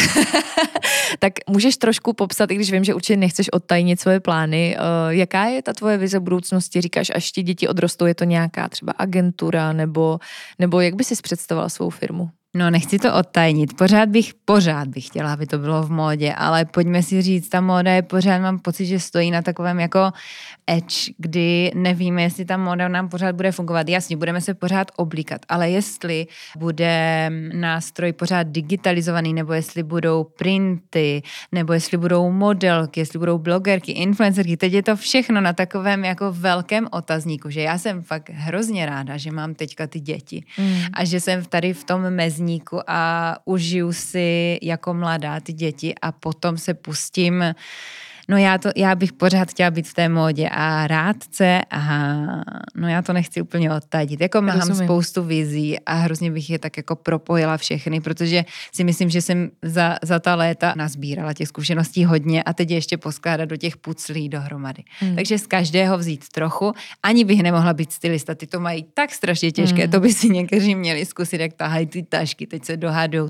tak 1.19 1.33
můžeš 1.49 1.77
trošku 1.77 2.13
popsat, 2.13 2.51
i 2.51 2.55
když 2.55 2.73
vím, 2.73 2.85
že 2.85 2.95
určitě 2.95 3.17
nechceš 3.17 3.53
odtajnit 3.53 4.01
svoje 4.01 4.21
plány, 4.21 4.77
eh, 4.77 4.81
jaká 5.09 5.45
je 5.45 5.63
ta 5.63 5.73
tvoje 5.73 5.99
vize 5.99 6.21
budoucnosti? 6.21 6.81
Říkáš, 6.81 7.11
až 7.15 7.33
ti 7.33 7.43
děti 7.43 7.69
odrostou, 7.69 8.07
je 8.07 8.15
to 8.15 8.25
nějaká 8.25 8.69
třeba 8.69 8.93
agentura, 8.99 9.73
nebo, 9.73 10.19
nebo 10.59 10.81
jak 10.81 10.95
by 10.95 11.05
si 11.05 11.15
představovala 11.23 11.69
svou 11.69 11.91
firmu? 11.91 12.31
No, 12.57 12.71
nechci 12.71 12.99
to 12.99 13.15
odtajnit. 13.15 13.77
Pořád 13.77 14.09
bych, 14.09 14.35
pořád 14.45 14.89
bych 14.89 15.07
chtěla, 15.07 15.33
aby 15.33 15.47
to 15.47 15.59
bylo 15.59 15.83
v 15.83 15.91
módě, 15.91 16.35
ale 16.35 16.65
pojďme 16.65 17.03
si 17.03 17.23
říct, 17.23 17.49
ta 17.49 17.61
móda 17.61 17.93
je 17.93 18.03
pořád, 18.03 18.39
mám 18.39 18.59
pocit, 18.59 18.87
že 18.87 19.01
stojí 19.01 19.31
na 19.31 19.43
takovém 19.43 19.81
jako 19.81 20.11
edge, 20.67 21.13
kdy 21.19 21.71
nevíme, 21.75 22.23
jestli 22.23 22.45
ta 22.45 22.57
móda 22.57 22.89
nám 22.89 23.09
pořád 23.09 23.35
bude 23.35 23.53
fungovat. 23.53 23.89
Jasně, 23.89 24.17
budeme 24.17 24.41
se 24.41 24.55
pořád 24.55 24.91
oblíkat, 24.97 25.41
ale 25.49 25.71
jestli 25.71 26.27
bude 26.59 27.31
nástroj 27.53 28.13
pořád 28.13 28.43
digitalizovaný, 28.43 29.35
nebo 29.35 29.53
jestli 29.53 29.83
budou 29.83 30.25
printy, 30.25 31.23
nebo 31.53 31.73
jestli 31.73 31.97
budou 31.97 32.33
modelky, 32.33 33.01
jestli 33.01 33.19
budou 33.19 33.39
blogerky, 33.39 33.93
influencerky, 33.93 34.57
teď 34.57 34.73
je 34.73 34.83
to 34.83 34.97
všechno 34.97 35.41
na 35.41 35.53
takovém 35.53 36.05
jako 36.05 36.33
velkém 36.33 36.89
otazníku, 36.91 37.51
že 37.51 37.61
já 37.61 37.79
jsem 37.79 38.03
fakt 38.03 38.31
hrozně 38.31 38.87
ráda, 38.87 39.17
že 39.17 39.31
mám 39.31 39.55
teďka 39.55 39.87
ty 39.87 40.01
děti 40.01 40.45
mm. 40.59 40.75
a 40.93 41.05
že 41.05 41.21
jsem 41.21 41.45
tady 41.45 41.73
v 41.73 41.85
tom 41.85 42.11
mezi 42.11 42.40
otazníku 42.41 42.81
a 42.87 43.37
užiju 43.45 43.93
si 43.93 44.59
jako 44.63 44.95
mladá 44.95 45.41
ty 45.41 45.53
děti 45.53 45.95
a 46.03 46.13
potom 46.13 46.59
se 46.59 46.75
pustím 46.75 47.45
no 48.31 48.37
já, 48.37 48.59
to, 48.59 48.71
já 48.77 48.95
bych 48.95 49.13
pořád 49.13 49.51
chtěla 49.51 49.71
být 49.71 49.89
v 49.89 49.95
té 49.95 50.09
módě 50.09 50.49
a 50.49 50.87
rádce 50.87 51.61
a 51.71 52.17
no 52.75 52.89
já 52.89 53.03
to 53.03 53.13
nechci 53.13 53.43
úplně 53.43 53.75
odtadit. 53.75 54.21
Jako 54.21 54.43
mám 54.43 54.59
Rozumím. 54.61 54.85
spoustu 54.85 55.25
vizí 55.25 55.81
a 55.81 55.95
hrozně 55.95 56.31
bych 56.31 56.51
je 56.51 56.59
tak 56.59 56.77
jako 56.77 56.97
propojila 56.97 57.57
všechny, 57.57 58.01
protože 58.01 58.45
si 58.75 58.85
myslím, 58.85 59.11
že 59.11 59.23
jsem 59.23 59.51
za, 59.63 59.97
za 60.03 60.19
ta 60.19 60.35
léta 60.35 60.75
nazbírala 60.77 61.35
těch 61.35 61.49
zkušeností 61.49 62.05
hodně 62.05 62.43
a 62.43 62.53
teď 62.53 62.71
je 62.71 62.77
ještě 62.77 62.97
poskládat 62.97 63.49
do 63.49 63.57
těch 63.57 63.77
puclí 63.77 64.29
dohromady. 64.29 64.83
Hmm. 64.99 65.15
Takže 65.15 65.39
z 65.39 65.47
každého 65.47 65.99
vzít 65.99 66.29
trochu. 66.29 66.73
Ani 67.03 67.25
bych 67.25 67.43
nemohla 67.43 67.73
být 67.73 67.93
stylista, 67.93 68.35
ty 68.35 68.47
to 68.47 68.61
mají 68.61 68.87
tak 68.95 69.13
strašně 69.13 69.53
těžké, 69.53 69.83
hmm. 69.83 69.91
to 69.91 70.01
by 70.01 70.13
si 70.13 70.29
někteří 70.29 70.75
měli 70.75 71.05
zkusit, 71.05 71.41
jak 71.41 71.53
tahají 71.53 71.87
ty 71.87 72.03
tašky, 72.03 72.47
teď 72.47 72.65
se 72.65 72.77
dohadou. 72.77 73.29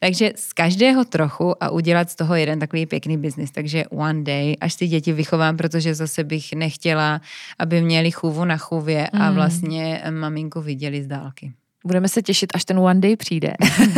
Takže 0.00 0.32
z 0.36 0.52
každého 0.52 1.04
trochu 1.04 1.62
a 1.62 1.70
udělat 1.70 2.10
z 2.10 2.14
toho 2.14 2.34
jeden 2.34 2.58
takový 2.58 2.86
pěkný 2.86 3.16
biznis. 3.16 3.50
Takže 3.50 3.86
one 3.86 4.07
one 4.10 4.22
day, 4.22 4.56
až 4.60 4.74
ty 4.74 4.88
děti 4.88 5.12
vychovám, 5.12 5.56
protože 5.56 5.94
zase 5.94 6.24
bych 6.24 6.52
nechtěla, 6.52 7.20
aby 7.58 7.82
měli 7.82 8.10
chůvu 8.10 8.44
na 8.44 8.56
chůvě 8.56 9.08
a 9.08 9.28
mm. 9.30 9.34
vlastně 9.34 10.02
maminku 10.10 10.60
viděli 10.60 11.02
z 11.02 11.06
dálky. 11.06 11.52
Budeme 11.86 12.08
se 12.08 12.22
těšit, 12.22 12.50
až 12.54 12.64
ten 12.64 12.78
one 12.78 13.00
day 13.00 13.16
přijde. 13.16 13.52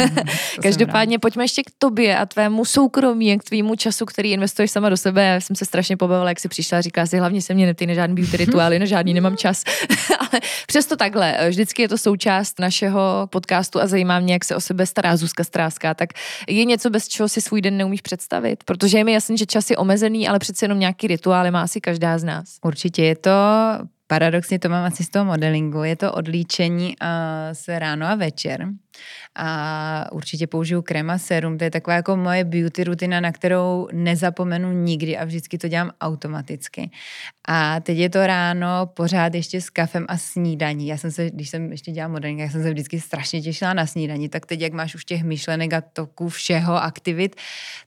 Každopádně 0.62 1.18
pojďme 1.18 1.44
ještě 1.44 1.62
k 1.62 1.70
tobě 1.78 2.18
a 2.18 2.26
tvému 2.26 2.64
soukromí, 2.64 3.38
k 3.38 3.44
tvýmu 3.44 3.74
času, 3.74 4.06
který 4.06 4.32
investuješ 4.32 4.70
sama 4.70 4.88
do 4.88 4.96
sebe. 4.96 5.24
Já 5.24 5.40
jsem 5.40 5.56
se 5.56 5.64
strašně 5.64 5.96
pobavila, 5.96 6.28
jak 6.28 6.40
jsi 6.40 6.48
přišla 6.48 6.78
a 6.78 6.80
říkala 6.80 7.06
si, 7.06 7.18
hlavně 7.18 7.42
se 7.42 7.54
mě 7.54 7.66
neptej 7.66 7.86
na 7.86 7.94
žádný 7.94 8.14
beauty 8.14 8.36
rituály, 8.36 8.78
na 8.78 8.86
žádný 8.86 9.14
nemám 9.14 9.36
čas. 9.36 9.64
Ale 10.18 10.40
přesto 10.66 10.96
takhle, 10.96 11.48
vždycky 11.48 11.82
je 11.82 11.88
to 11.88 11.98
součást 11.98 12.58
našeho 12.58 13.28
podcastu 13.30 13.80
a 13.80 13.86
zajímá 13.86 14.20
mě, 14.20 14.32
jak 14.32 14.44
se 14.44 14.56
o 14.56 14.60
sebe 14.60 14.86
stará 14.86 15.16
Zuzka 15.16 15.44
Stráská. 15.44 15.94
Tak 15.94 16.10
je 16.48 16.64
něco, 16.64 16.90
bez 16.90 17.08
čeho 17.08 17.28
si 17.28 17.40
svůj 17.40 17.60
den 17.60 17.76
neumíš 17.76 18.00
představit? 18.00 18.64
Protože 18.64 18.98
je 18.98 19.04
mi 19.04 19.12
jasný, 19.12 19.38
že 19.38 19.46
čas 19.46 19.70
je 19.70 19.76
omezený, 19.76 20.28
ale 20.28 20.38
přece 20.38 20.64
jenom 20.64 20.78
nějaký 20.78 21.06
rituály 21.06 21.50
má 21.50 21.62
asi 21.62 21.80
každá 21.80 22.18
z 22.18 22.24
nás. 22.24 22.44
Určitě 22.64 23.04
je 23.04 23.16
to 23.16 23.30
paradoxně 24.10 24.58
to 24.58 24.68
mám 24.68 24.84
asi 24.84 25.04
z 25.04 25.08
toho 25.08 25.24
modelingu, 25.24 25.82
je 25.82 25.96
to 25.96 26.12
odlíčení 26.12 26.88
uh, 26.88 27.06
se 27.52 27.78
ráno 27.78 28.06
a 28.06 28.14
večer. 28.14 28.66
A 29.34 30.12
určitě 30.12 30.46
použiju 30.46 30.82
krema 30.82 31.18
serum, 31.18 31.58
to 31.58 31.64
je 31.64 31.70
taková 31.70 31.94
jako 31.94 32.16
moje 32.16 32.44
beauty 32.44 32.84
rutina, 32.84 33.20
na 33.20 33.32
kterou 33.32 33.88
nezapomenu 33.92 34.72
nikdy 34.72 35.18
a 35.18 35.24
vždycky 35.24 35.58
to 35.58 35.68
dělám 35.68 35.90
automaticky. 36.00 36.90
A 37.48 37.80
teď 37.80 37.98
je 37.98 38.10
to 38.10 38.26
ráno 38.26 38.86
pořád 38.86 39.34
ještě 39.34 39.60
s 39.60 39.70
kafem 39.70 40.06
a 40.08 40.16
snídaní. 40.16 40.86
Já 40.86 40.96
jsem 40.96 41.10
se, 41.10 41.30
když 41.30 41.48
jsem 41.48 41.70
ještě 41.72 41.92
dělala 41.92 42.12
modeling, 42.12 42.40
já 42.40 42.48
jsem 42.48 42.62
se 42.62 42.70
vždycky 42.70 43.00
strašně 43.00 43.42
těšila 43.42 43.74
na 43.74 43.86
snídaní, 43.86 44.28
tak 44.28 44.46
teď, 44.46 44.60
jak 44.60 44.72
máš 44.72 44.94
už 44.94 45.04
těch 45.04 45.22
myšlenek 45.22 45.72
a 45.72 45.80
toku 45.80 46.28
všeho 46.28 46.82
aktivit, 46.82 47.36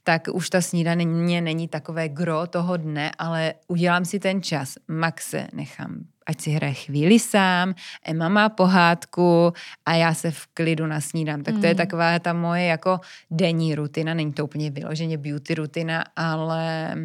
tak 0.04 0.28
už 0.34 0.50
ta 0.50 0.62
snídaně 0.62 1.42
není 1.42 1.68
takové 1.68 2.10
gro 2.10 2.48
toho 2.48 2.78
dne, 2.78 3.12
ale 3.18 3.54
udělám 3.68 4.06
si 4.06 4.20
ten 4.20 4.42
čas, 4.42 4.76
max 4.88 5.30
se 5.30 5.48
nechám 5.54 6.13
ať 6.26 6.42
si 6.42 6.50
hraje 6.52 6.74
chvíli 6.74 7.20
sám, 7.20 7.76
Emma 8.06 8.30
má 8.30 8.50
pohádku 8.50 9.54
a 9.86 9.94
já 9.96 10.14
se 10.14 10.32
v 10.32 10.48
klidu 10.54 10.88
nasnídám. 10.88 11.44
Tak 11.44 11.54
to 11.54 11.60
mm. 11.60 11.66
je 11.66 11.76
taková 11.76 12.20
ta 12.20 12.34
moje 12.34 12.66
jako 12.66 13.00
denní 13.32 13.76
rutina, 13.76 14.14
není 14.14 14.34
to 14.34 14.44
úplně 14.44 14.72
vyloženě 14.72 15.18
beauty 15.18 15.56
rutina, 15.56 16.04
ale 16.16 16.96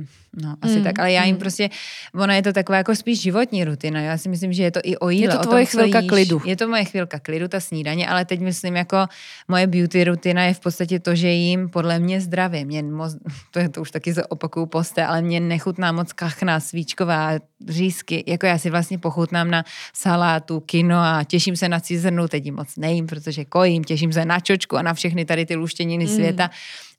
No, 0.42 0.56
asi 0.62 0.78
mm, 0.78 0.84
tak, 0.84 0.98
ale 0.98 1.12
já 1.12 1.24
jim 1.24 1.34
mm. 1.34 1.40
prostě, 1.40 1.70
ona 2.14 2.34
je 2.34 2.42
to 2.42 2.52
taková 2.52 2.78
jako 2.78 2.94
spíš 2.94 3.20
životní 3.20 3.64
rutina, 3.64 4.00
já 4.00 4.18
si 4.18 4.28
myslím, 4.28 4.52
že 4.52 4.62
je 4.62 4.70
to 4.70 4.80
i 4.84 4.96
o 4.96 5.10
jídle. 5.10 5.34
Je 5.34 5.38
to 5.38 5.42
tvoje 5.42 5.66
tom, 5.66 5.80
chvilka 5.80 5.98
jíš. 5.98 6.08
klidu. 6.08 6.40
Je 6.44 6.56
to 6.56 6.68
moje 6.68 6.84
chvilka 6.84 7.18
klidu, 7.18 7.48
ta 7.48 7.60
snídaně, 7.60 8.08
ale 8.08 8.24
teď 8.24 8.40
myslím 8.40 8.76
jako 8.76 9.06
moje 9.48 9.66
beauty 9.66 10.04
rutina 10.04 10.44
je 10.44 10.54
v 10.54 10.60
podstatě 10.60 11.00
to, 11.00 11.14
že 11.14 11.28
jím 11.28 11.68
podle 11.68 11.98
mě 11.98 12.20
zdravě. 12.20 12.64
Mě 12.64 12.82
moc, 12.82 13.16
to 13.50 13.58
je 13.58 13.68
to 13.68 13.80
už 13.80 13.90
taky 13.90 14.14
opakuju 14.28 14.66
poste, 14.66 15.06
ale 15.06 15.22
mě 15.22 15.40
nechutná 15.40 15.92
moc 15.92 16.12
kachna, 16.12 16.60
svíčková, 16.60 17.32
řízky, 17.68 18.24
jako 18.26 18.46
já 18.46 18.58
si 18.58 18.70
vlastně 18.70 18.98
pochutnám 18.98 19.50
na 19.50 19.64
salátu, 19.94 20.60
kino 20.60 20.96
a 20.96 21.24
těším 21.24 21.56
se 21.56 21.68
na 21.68 21.80
cizrnu, 21.80 22.28
teď 22.28 22.50
moc 22.50 22.76
nejím, 22.76 23.06
protože 23.06 23.44
kojím, 23.44 23.84
těším 23.84 24.12
se 24.12 24.24
na 24.24 24.40
čočku 24.40 24.76
a 24.76 24.82
na 24.82 24.94
všechny 24.94 25.24
tady 25.24 25.46
ty 25.46 25.56
luštěniny 25.56 26.04
mm. 26.04 26.14
světa 26.14 26.50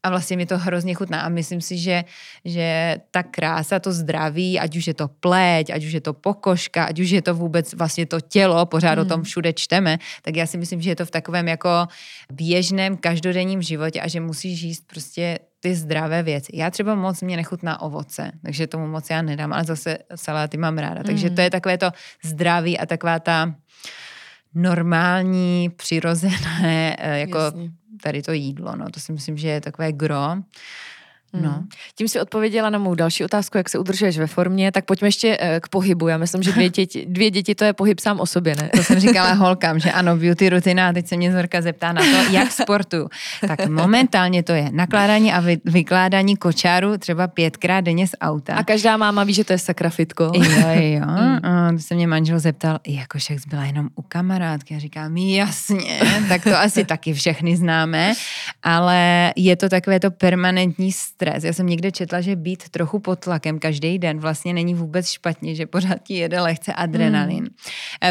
a 0.03 0.09
vlastně 0.09 0.37
mi 0.37 0.45
to 0.45 0.57
hrozně 0.57 0.93
chutná 0.93 1.21
a 1.21 1.29
myslím 1.29 1.61
si, 1.61 1.77
že, 1.77 2.03
že 2.45 2.97
ta 3.11 3.23
krása, 3.23 3.79
to 3.79 3.91
zdraví, 3.91 4.59
ať 4.59 4.77
už 4.77 4.87
je 4.87 4.93
to 4.93 5.07
pleť, 5.07 5.69
ať 5.69 5.85
už 5.85 5.91
je 5.91 6.01
to 6.01 6.13
pokožka, 6.13 6.85
ať 6.85 6.99
už 6.99 7.09
je 7.09 7.21
to 7.21 7.35
vůbec 7.35 7.73
vlastně 7.73 8.05
to 8.05 8.21
tělo, 8.21 8.65
pořád 8.65 8.91
hmm. 8.91 9.01
o 9.01 9.05
tom 9.05 9.19
hmm. 9.19 9.23
všude 9.23 9.53
čteme, 9.53 9.97
tak 10.21 10.35
já 10.35 10.45
si 10.45 10.57
myslím, 10.57 10.81
že 10.81 10.89
je 10.89 10.95
to 10.95 11.05
v 11.05 11.11
takovém 11.11 11.47
jako 11.47 11.87
běžném 12.31 12.97
každodenním 12.97 13.61
životě 13.61 14.01
a 14.01 14.07
že 14.07 14.19
musíš 14.19 14.61
jíst 14.61 14.87
prostě 14.87 15.39
ty 15.59 15.75
zdravé 15.75 16.23
věci. 16.23 16.51
Já 16.55 16.71
třeba 16.71 16.95
moc 16.95 17.21
mě 17.21 17.37
nechutná 17.37 17.81
ovoce, 17.81 18.31
takže 18.43 18.67
tomu 18.67 18.87
moc 18.87 19.09
já 19.09 19.21
nedám, 19.21 19.53
ale 19.53 19.63
zase 19.63 19.97
saláty 20.15 20.57
mám 20.57 20.77
ráda. 20.77 21.03
Takže 21.03 21.27
hmm. 21.27 21.35
to 21.35 21.41
je 21.41 21.49
takové 21.49 21.77
to 21.77 21.91
zdraví 22.23 22.79
a 22.79 22.85
taková 22.85 23.19
ta 23.19 23.55
normální, 24.55 25.69
přirozené, 25.69 26.95
eh, 26.99 27.19
jako 27.19 27.37
Jasně 27.37 27.71
tady 28.01 28.21
to 28.21 28.31
jídlo, 28.31 28.75
no, 28.75 28.89
to 28.89 28.99
si 28.99 29.11
myslím, 29.11 29.37
že 29.37 29.47
je 29.47 29.61
takové 29.61 29.91
gro. 29.91 30.35
No. 31.33 31.49
Hmm. 31.49 31.67
Tím 31.95 32.07
si 32.07 32.21
odpověděla 32.21 32.69
na 32.69 32.79
mou 32.79 32.95
další 32.95 33.25
otázku, 33.25 33.57
jak 33.57 33.69
se 33.69 33.79
udržuješ 33.79 34.17
ve 34.17 34.27
formě, 34.27 34.71
tak 34.71 34.85
pojďme 34.85 35.07
ještě 35.07 35.37
eh, 35.39 35.59
k 35.59 35.67
pohybu. 35.67 36.07
Já 36.07 36.17
myslím, 36.17 36.43
že 36.43 36.51
dvě 36.51 36.69
děti, 36.79 37.05
dvě 37.09 37.31
děti 37.31 37.55
to 37.55 37.63
je 37.63 37.73
pohyb 37.73 37.99
sám 37.99 38.19
o 38.19 38.25
sobě, 38.25 38.55
ne? 38.55 38.69
To 38.75 38.83
jsem 38.83 38.99
říkala 39.09 39.33
holkám, 39.33 39.79
že 39.79 39.91
ano, 39.91 40.17
beauty 40.17 40.49
rutina 40.49 40.89
a 40.89 40.93
teď 40.93 41.07
se 41.07 41.17
mě 41.17 41.31
Zorka 41.31 41.61
zeptá 41.61 41.93
na 41.93 42.01
to, 42.01 42.31
jak 42.31 42.51
sportu. 42.51 43.09
Tak 43.47 43.67
momentálně 43.67 44.43
to 44.43 44.51
je 44.51 44.69
nakládání 44.71 45.33
a 45.33 45.39
vy, 45.39 45.57
vykládání 45.65 46.37
kočáru 46.37 46.97
třeba 46.97 47.27
pětkrát 47.27 47.83
denně 47.83 48.07
z 48.07 48.15
auta. 48.21 48.55
A 48.55 48.63
každá 48.63 48.97
máma 48.97 49.23
ví, 49.23 49.33
že 49.33 49.43
to 49.43 49.53
je 49.53 49.59
sakrafitko. 49.59 50.31
Jo, 50.35 50.67
jo. 50.75 51.05
A 51.43 51.71
to 51.71 51.79
se 51.79 51.95
mě 51.95 52.07
manžel 52.07 52.39
zeptal, 52.39 52.79
jako 52.87 53.17
však 53.17 53.37
byla 53.47 53.65
jenom 53.65 53.89
u 53.95 54.01
kamarádky. 54.01 54.73
Já 54.73 54.79
říkám, 54.79 55.17
jasně, 55.17 55.99
tak 56.29 56.43
to 56.43 56.57
asi 56.57 56.85
taky 56.85 57.13
všechny 57.13 57.57
známe, 57.57 58.13
ale 58.63 59.33
je 59.35 59.55
to 59.55 59.69
takové 59.69 59.99
to 59.99 60.11
permanentní 60.11 60.91
stres. 61.19 61.43
Já 61.43 61.53
jsem 61.53 61.67
někde 61.67 61.91
četla, 61.91 62.21
že 62.21 62.35
být 62.35 62.69
trochu 62.69 62.99
pod 62.99 63.19
tlakem 63.19 63.59
každý 63.59 63.99
den 63.99 64.19
vlastně 64.19 64.53
není 64.53 64.73
vůbec 64.73 65.09
špatně, 65.09 65.55
že 65.55 65.65
pořád 65.65 66.03
ti 66.03 66.13
jede 66.13 66.41
lehce 66.41 66.73
adrenalin. 66.73 67.43
Mm. 67.43 67.49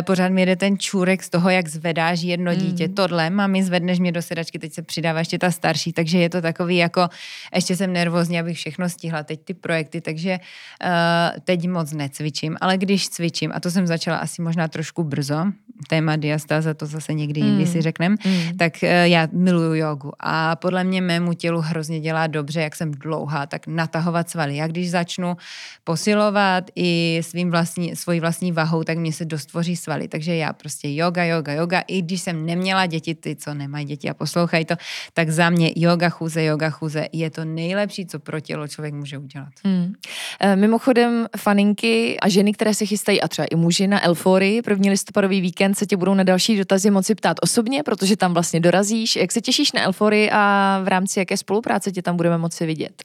Pořád 0.03 0.29
mi 0.29 0.41
jede 0.41 0.57
ten 0.57 0.79
čůrek 0.79 1.23
z 1.23 1.31
toho, 1.31 1.51
jak 1.51 1.69
zvedáš 1.69 2.23
jedno 2.23 2.53
mm. 2.53 2.59
dítě. 2.59 2.89
Tohle, 2.89 3.31
mami, 3.31 3.65
zvedneš 3.65 3.99
mě 3.99 4.13
do 4.13 4.23
sedačky, 4.23 4.59
teď 4.59 4.73
se 4.73 4.83
přidává 4.83 5.19
ještě 5.19 5.39
ta 5.39 5.51
starší, 5.51 5.93
takže 5.93 6.19
je 6.19 6.31
to 6.31 6.43
takový 6.43 6.77
jako, 6.77 7.09
ještě 7.55 7.77
jsem 7.77 7.93
nervózní, 7.93 8.41
abych 8.41 8.57
všechno 8.57 8.89
stihla, 8.89 9.23
teď 9.23 9.41
ty 9.45 9.55
projekty, 9.55 10.01
takže 10.01 10.39
uh, 10.85 11.41
teď 11.45 11.69
moc 11.69 11.93
necvičím, 11.93 12.57
ale 12.61 12.79
když 12.79 13.09
cvičím, 13.09 13.53
a 13.55 13.61
to 13.61 13.71
jsem 13.71 13.87
začala 13.87 14.17
asi 14.17 14.43
možná 14.43 14.69
trošku 14.69 15.05
brzo, 15.05 15.47
téma 15.89 16.17
diastáza, 16.17 16.75
to 16.75 16.87
zase 16.87 17.15
někdy 17.15 17.41
jindy 17.41 17.65
mm. 17.65 17.73
si 17.73 17.83
řekneme, 17.83 18.17
mm. 18.25 18.57
tak 18.57 18.73
uh, 18.83 18.89
já 18.89 19.29
miluju 19.33 19.75
jogu 19.75 20.13
a 20.21 20.57
podle 20.57 20.85
mě 20.85 21.01
mému 21.01 21.33
tělu 21.33 21.61
hrozně 21.61 22.01
dělá 22.01 22.27
dobře, 22.27 22.61
jak 22.61 22.77
jsem 22.77 22.91
dlouhá, 22.91 23.47
tak 23.47 23.67
natahovat 23.67 24.31
svaly. 24.31 24.57
Já 24.57 24.67
když 24.67 24.91
začnu 24.91 25.37
posilovat 25.85 26.65
i 26.77 27.21
svým 27.23 27.51
vlastní, 27.51 27.97
svojí 27.97 28.21
vlastní 28.21 28.53
vahou, 28.53 28.85
tak 28.85 28.99
mě 28.99 29.13
se 29.13 29.25
dostvoří 29.25 29.78
svaly. 29.79 30.09
Takže 30.09 30.37
já 30.37 30.53
prostě 30.53 30.89
yoga, 30.91 31.25
yoga, 31.25 31.53
yoga. 31.53 31.81
I 31.87 32.03
když 32.03 32.23
jsem 32.23 32.47
neměla 32.47 32.87
děti, 32.87 33.15
ty, 33.15 33.37
co 33.37 33.55
nemají 33.55 33.87
děti 33.87 34.11
a 34.11 34.15
poslouchají 34.15 34.65
to, 34.65 34.75
tak 35.13 35.31
za 35.31 35.51
mě 35.51 35.73
yoga 35.77 36.09
chůze, 36.09 36.45
yoga 36.45 36.71
chůze 36.71 37.07
je 37.13 37.31
to 37.31 37.45
nejlepší, 37.45 38.07
co 38.07 38.19
pro 38.19 38.41
tělo 38.41 38.69
člověk 38.69 38.95
může 38.95 39.19
udělat. 39.19 39.49
Hmm. 39.65 39.93
E, 40.41 40.57
mimochodem, 40.57 41.27
faninky 41.37 42.21
a 42.21 42.29
ženy, 42.29 42.53
které 42.53 42.75
se 42.75 42.87
chystají, 42.87 43.21
a 43.21 43.29
třeba 43.29 43.47
i 43.51 43.57
muži 43.57 43.87
na 43.87 44.05
Elfory, 44.05 44.63
první 44.63 44.91
listopadový 44.91 45.41
víkend 45.41 45.75
se 45.75 45.87
tě 45.87 45.97
budou 45.97 46.15
na 46.15 46.23
další 46.23 46.57
dotazy 46.57 46.91
moci 46.91 47.15
ptát 47.15 47.37
osobně, 47.43 47.83
protože 47.83 48.17
tam 48.17 48.35
vlastně 48.35 48.61
dorazíš. 48.61 49.17
Jak 49.17 49.33
se 49.33 49.41
těšíš 49.41 49.73
na 49.73 49.83
Elfory 49.83 50.31
a 50.31 50.81
v 50.85 50.89
rámci 50.89 51.19
jaké 51.19 51.37
spolupráce 51.37 51.93
tě 51.93 52.03
tam 52.03 52.17
budeme 52.17 52.39
moci 52.39 52.67
vidět? 52.67 53.03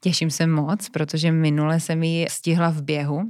Těším 0.00 0.30
se 0.30 0.46
moc, 0.46 0.88
protože 0.88 1.32
minule 1.32 1.80
jsem 1.80 2.02
ji 2.02 2.26
stihla 2.30 2.70
v 2.70 2.82
běhu 2.82 3.22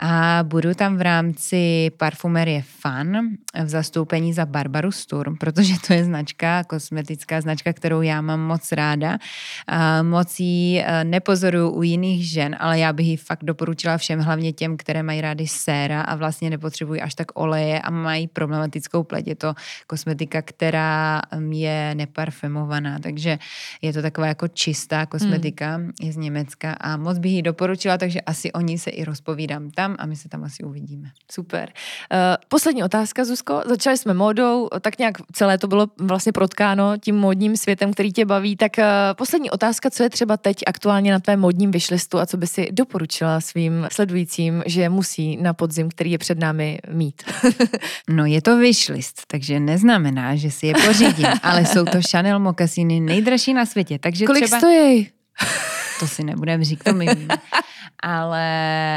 a 0.00 0.40
budu 0.42 0.74
tam 0.74 0.96
v 0.96 1.00
rámci 1.00 1.90
parfumerie 1.96 2.62
Fun 2.62 3.18
v 3.64 3.68
zastoupení 3.68 4.32
za 4.32 4.46
Barbaru 4.46 4.92
Sturm, 4.92 5.36
protože 5.36 5.74
to 5.86 5.92
je 5.92 6.04
značka, 6.04 6.64
kosmetická 6.64 7.40
značka, 7.40 7.72
kterou 7.72 8.02
já 8.02 8.20
mám 8.20 8.40
moc 8.40 8.72
ráda. 8.72 9.18
Moc 10.02 10.40
ji 10.40 10.78
e, 10.78 11.04
nepozoruju 11.04 11.70
u 11.70 11.82
jiných 11.82 12.30
žen, 12.30 12.56
ale 12.58 12.78
já 12.78 12.92
bych 12.92 13.06
ji 13.06 13.16
fakt 13.16 13.44
doporučila 13.44 13.96
všem, 13.96 14.20
hlavně 14.20 14.52
těm, 14.52 14.76
které 14.76 15.02
mají 15.02 15.20
rády 15.20 15.46
séra 15.46 16.02
a 16.02 16.14
vlastně 16.14 16.50
nepotřebují 16.50 17.00
až 17.00 17.14
tak 17.14 17.26
oleje 17.34 17.80
a 17.80 17.90
mají 17.90 18.28
problematickou 18.28 19.02
pleť. 19.02 19.26
Je 19.26 19.34
to 19.34 19.54
kosmetika, 19.86 20.42
která 20.42 21.22
je 21.50 21.94
neparfumovaná, 21.94 22.98
takže 22.98 23.38
je 23.82 23.92
to 23.92 24.02
taková 24.02 24.26
jako 24.26 24.48
čistá 24.48 25.06
kosmetika. 25.06 25.74
Hmm 25.74 25.92
je 26.08 26.12
z 26.12 26.16
Německa 26.16 26.72
a 26.72 26.96
moc 26.96 27.18
bych 27.18 27.32
ji 27.32 27.42
doporučila, 27.42 27.98
takže 27.98 28.20
asi 28.20 28.52
o 28.52 28.60
ní 28.60 28.78
se 28.78 28.90
i 28.90 29.04
rozpovídám 29.04 29.70
tam 29.70 29.96
a 29.98 30.06
my 30.06 30.16
se 30.16 30.28
tam 30.28 30.44
asi 30.44 30.62
uvidíme. 30.64 31.10
Super. 31.30 31.68
Uh, 32.12 32.18
poslední 32.48 32.82
otázka, 32.82 33.24
Zuzko. 33.24 33.62
Začali 33.66 33.96
jsme 33.98 34.14
módou, 34.14 34.68
tak 34.80 34.98
nějak 34.98 35.14
celé 35.32 35.58
to 35.58 35.66
bylo 35.66 35.86
vlastně 35.98 36.32
protkáno 36.32 36.98
tím 36.98 37.16
módním 37.16 37.56
světem, 37.56 37.92
který 37.92 38.12
tě 38.12 38.24
baví. 38.24 38.56
Tak 38.56 38.72
uh, 38.78 38.84
poslední 39.16 39.50
otázka, 39.50 39.90
co 39.90 40.02
je 40.02 40.10
třeba 40.10 40.36
teď 40.36 40.56
aktuálně 40.66 41.12
na 41.12 41.20
tvém 41.20 41.40
módním 41.40 41.70
vyšlistu 41.70 42.18
a 42.18 42.26
co 42.26 42.36
by 42.36 42.46
si 42.46 42.68
doporučila 42.72 43.40
svým 43.40 43.86
sledujícím, 43.92 44.62
že 44.66 44.88
musí 44.88 45.36
na 45.36 45.54
podzim, 45.54 45.88
který 45.88 46.10
je 46.10 46.18
před 46.18 46.38
námi 46.38 46.78
mít? 46.92 47.22
no 48.08 48.26
je 48.26 48.42
to 48.42 48.56
vyšlist, 48.56 49.22
takže 49.26 49.60
neznamená, 49.60 50.36
že 50.36 50.50
si 50.50 50.66
je 50.66 50.74
pořídím, 50.86 51.26
ale 51.42 51.66
jsou 51.66 51.84
to 51.84 51.98
Chanel 52.10 52.40
mokasíny 52.40 53.00
nejdražší 53.00 53.54
na 53.54 53.66
světě. 53.66 53.98
Takže 53.98 54.24
Kolik 54.24 54.44
třeba... 54.44 54.58
stojí? 54.58 55.10
To 56.00 56.06
si 56.06 56.24
nebudeme 56.24 56.64
říct, 56.64 56.84
to 56.84 56.92
my 56.92 57.14
víme. 57.14 57.34
Ale 58.02 58.42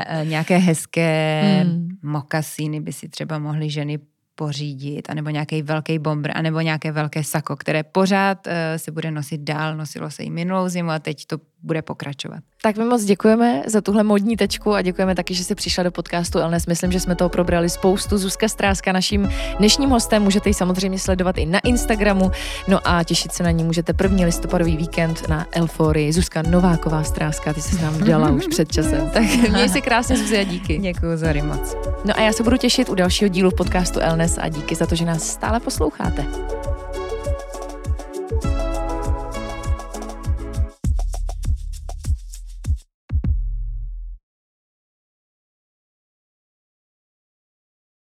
eh, 0.07 0.25
nějaké 0.25 0.57
hezké 0.57 1.41
hmm. 1.63 1.89
mokasíny 2.01 2.79
by 2.79 2.93
si 2.93 3.09
třeba 3.09 3.39
mohly 3.39 3.69
ženy 3.69 3.99
pořídit, 4.35 5.09
anebo 5.09 5.29
nějaký 5.29 5.61
velký 5.61 5.99
bomber, 5.99 6.31
anebo 6.35 6.61
nějaké 6.61 6.91
velké 6.91 7.23
sako, 7.23 7.55
které 7.55 7.83
pořád 7.83 8.47
uh, 8.47 8.53
se 8.77 8.91
bude 8.91 9.11
nosit 9.11 9.41
dál. 9.41 9.77
Nosilo 9.77 10.11
se 10.11 10.23
i 10.23 10.29
minulou 10.29 10.69
zimu 10.69 10.89
a 10.91 10.99
teď 10.99 11.25
to 11.25 11.37
bude 11.63 11.81
pokračovat. 11.81 12.39
Tak 12.63 12.77
my 12.77 12.85
moc 12.85 13.03
děkujeme 13.03 13.63
za 13.67 13.81
tuhle 13.81 14.03
modní 14.03 14.37
tečku 14.37 14.73
a 14.73 14.81
děkujeme 14.81 15.15
taky, 15.15 15.33
že 15.33 15.43
jsi 15.43 15.55
přišla 15.55 15.83
do 15.83 15.91
podcastu 15.91 16.39
Elnes. 16.39 16.67
Myslím, 16.67 16.91
že 16.91 16.99
jsme 16.99 17.15
toho 17.15 17.29
probrali 17.29 17.69
spoustu. 17.69 18.17
Zuzka 18.17 18.47
Stráska, 18.47 18.91
naším 18.91 19.29
dnešním 19.57 19.89
hostem, 19.89 20.23
můžete 20.23 20.49
ji 20.49 20.53
samozřejmě 20.53 20.99
sledovat 20.99 21.37
i 21.37 21.45
na 21.45 21.59
Instagramu. 21.59 22.31
No 22.67 22.79
a 22.83 23.03
těšit 23.03 23.31
se 23.31 23.43
na 23.43 23.51
ní 23.51 23.63
můžete 23.63 23.93
první 23.93 24.25
listopadový 24.25 24.77
víkend 24.77 25.29
na 25.29 25.47
Elforii. 25.51 26.13
Zuzka 26.13 26.41
Nováková 26.41 27.03
Stráska, 27.03 27.53
ty 27.53 27.61
se 27.61 27.75
s 27.75 27.81
nám 27.81 28.03
dělala 28.03 28.31
už 28.31 28.47
před 28.47 28.71
časem. 28.71 29.09
Tak 29.09 29.23
měj 29.51 29.69
se 29.69 29.81
krásně, 29.81 30.17
Zuzi, 30.17 30.37
a 30.37 30.43
díky. 30.43 30.77
Děkuji 30.77 31.17
za 31.17 31.33
moc. 31.43 31.75
No 32.05 32.17
a 32.17 32.21
já 32.21 32.33
se 32.33 32.43
budu 32.43 32.57
těšit 32.57 32.89
u 32.89 32.95
dalšího 32.95 33.29
dílu 33.29 33.51
podcastu 33.51 33.99
Elnes 33.99 34.37
a 34.41 34.49
díky 34.49 34.75
za 34.75 34.85
to, 34.85 34.95
že 34.95 35.05
nás 35.05 35.23
stále 35.23 35.59
posloucháte. 35.59 36.25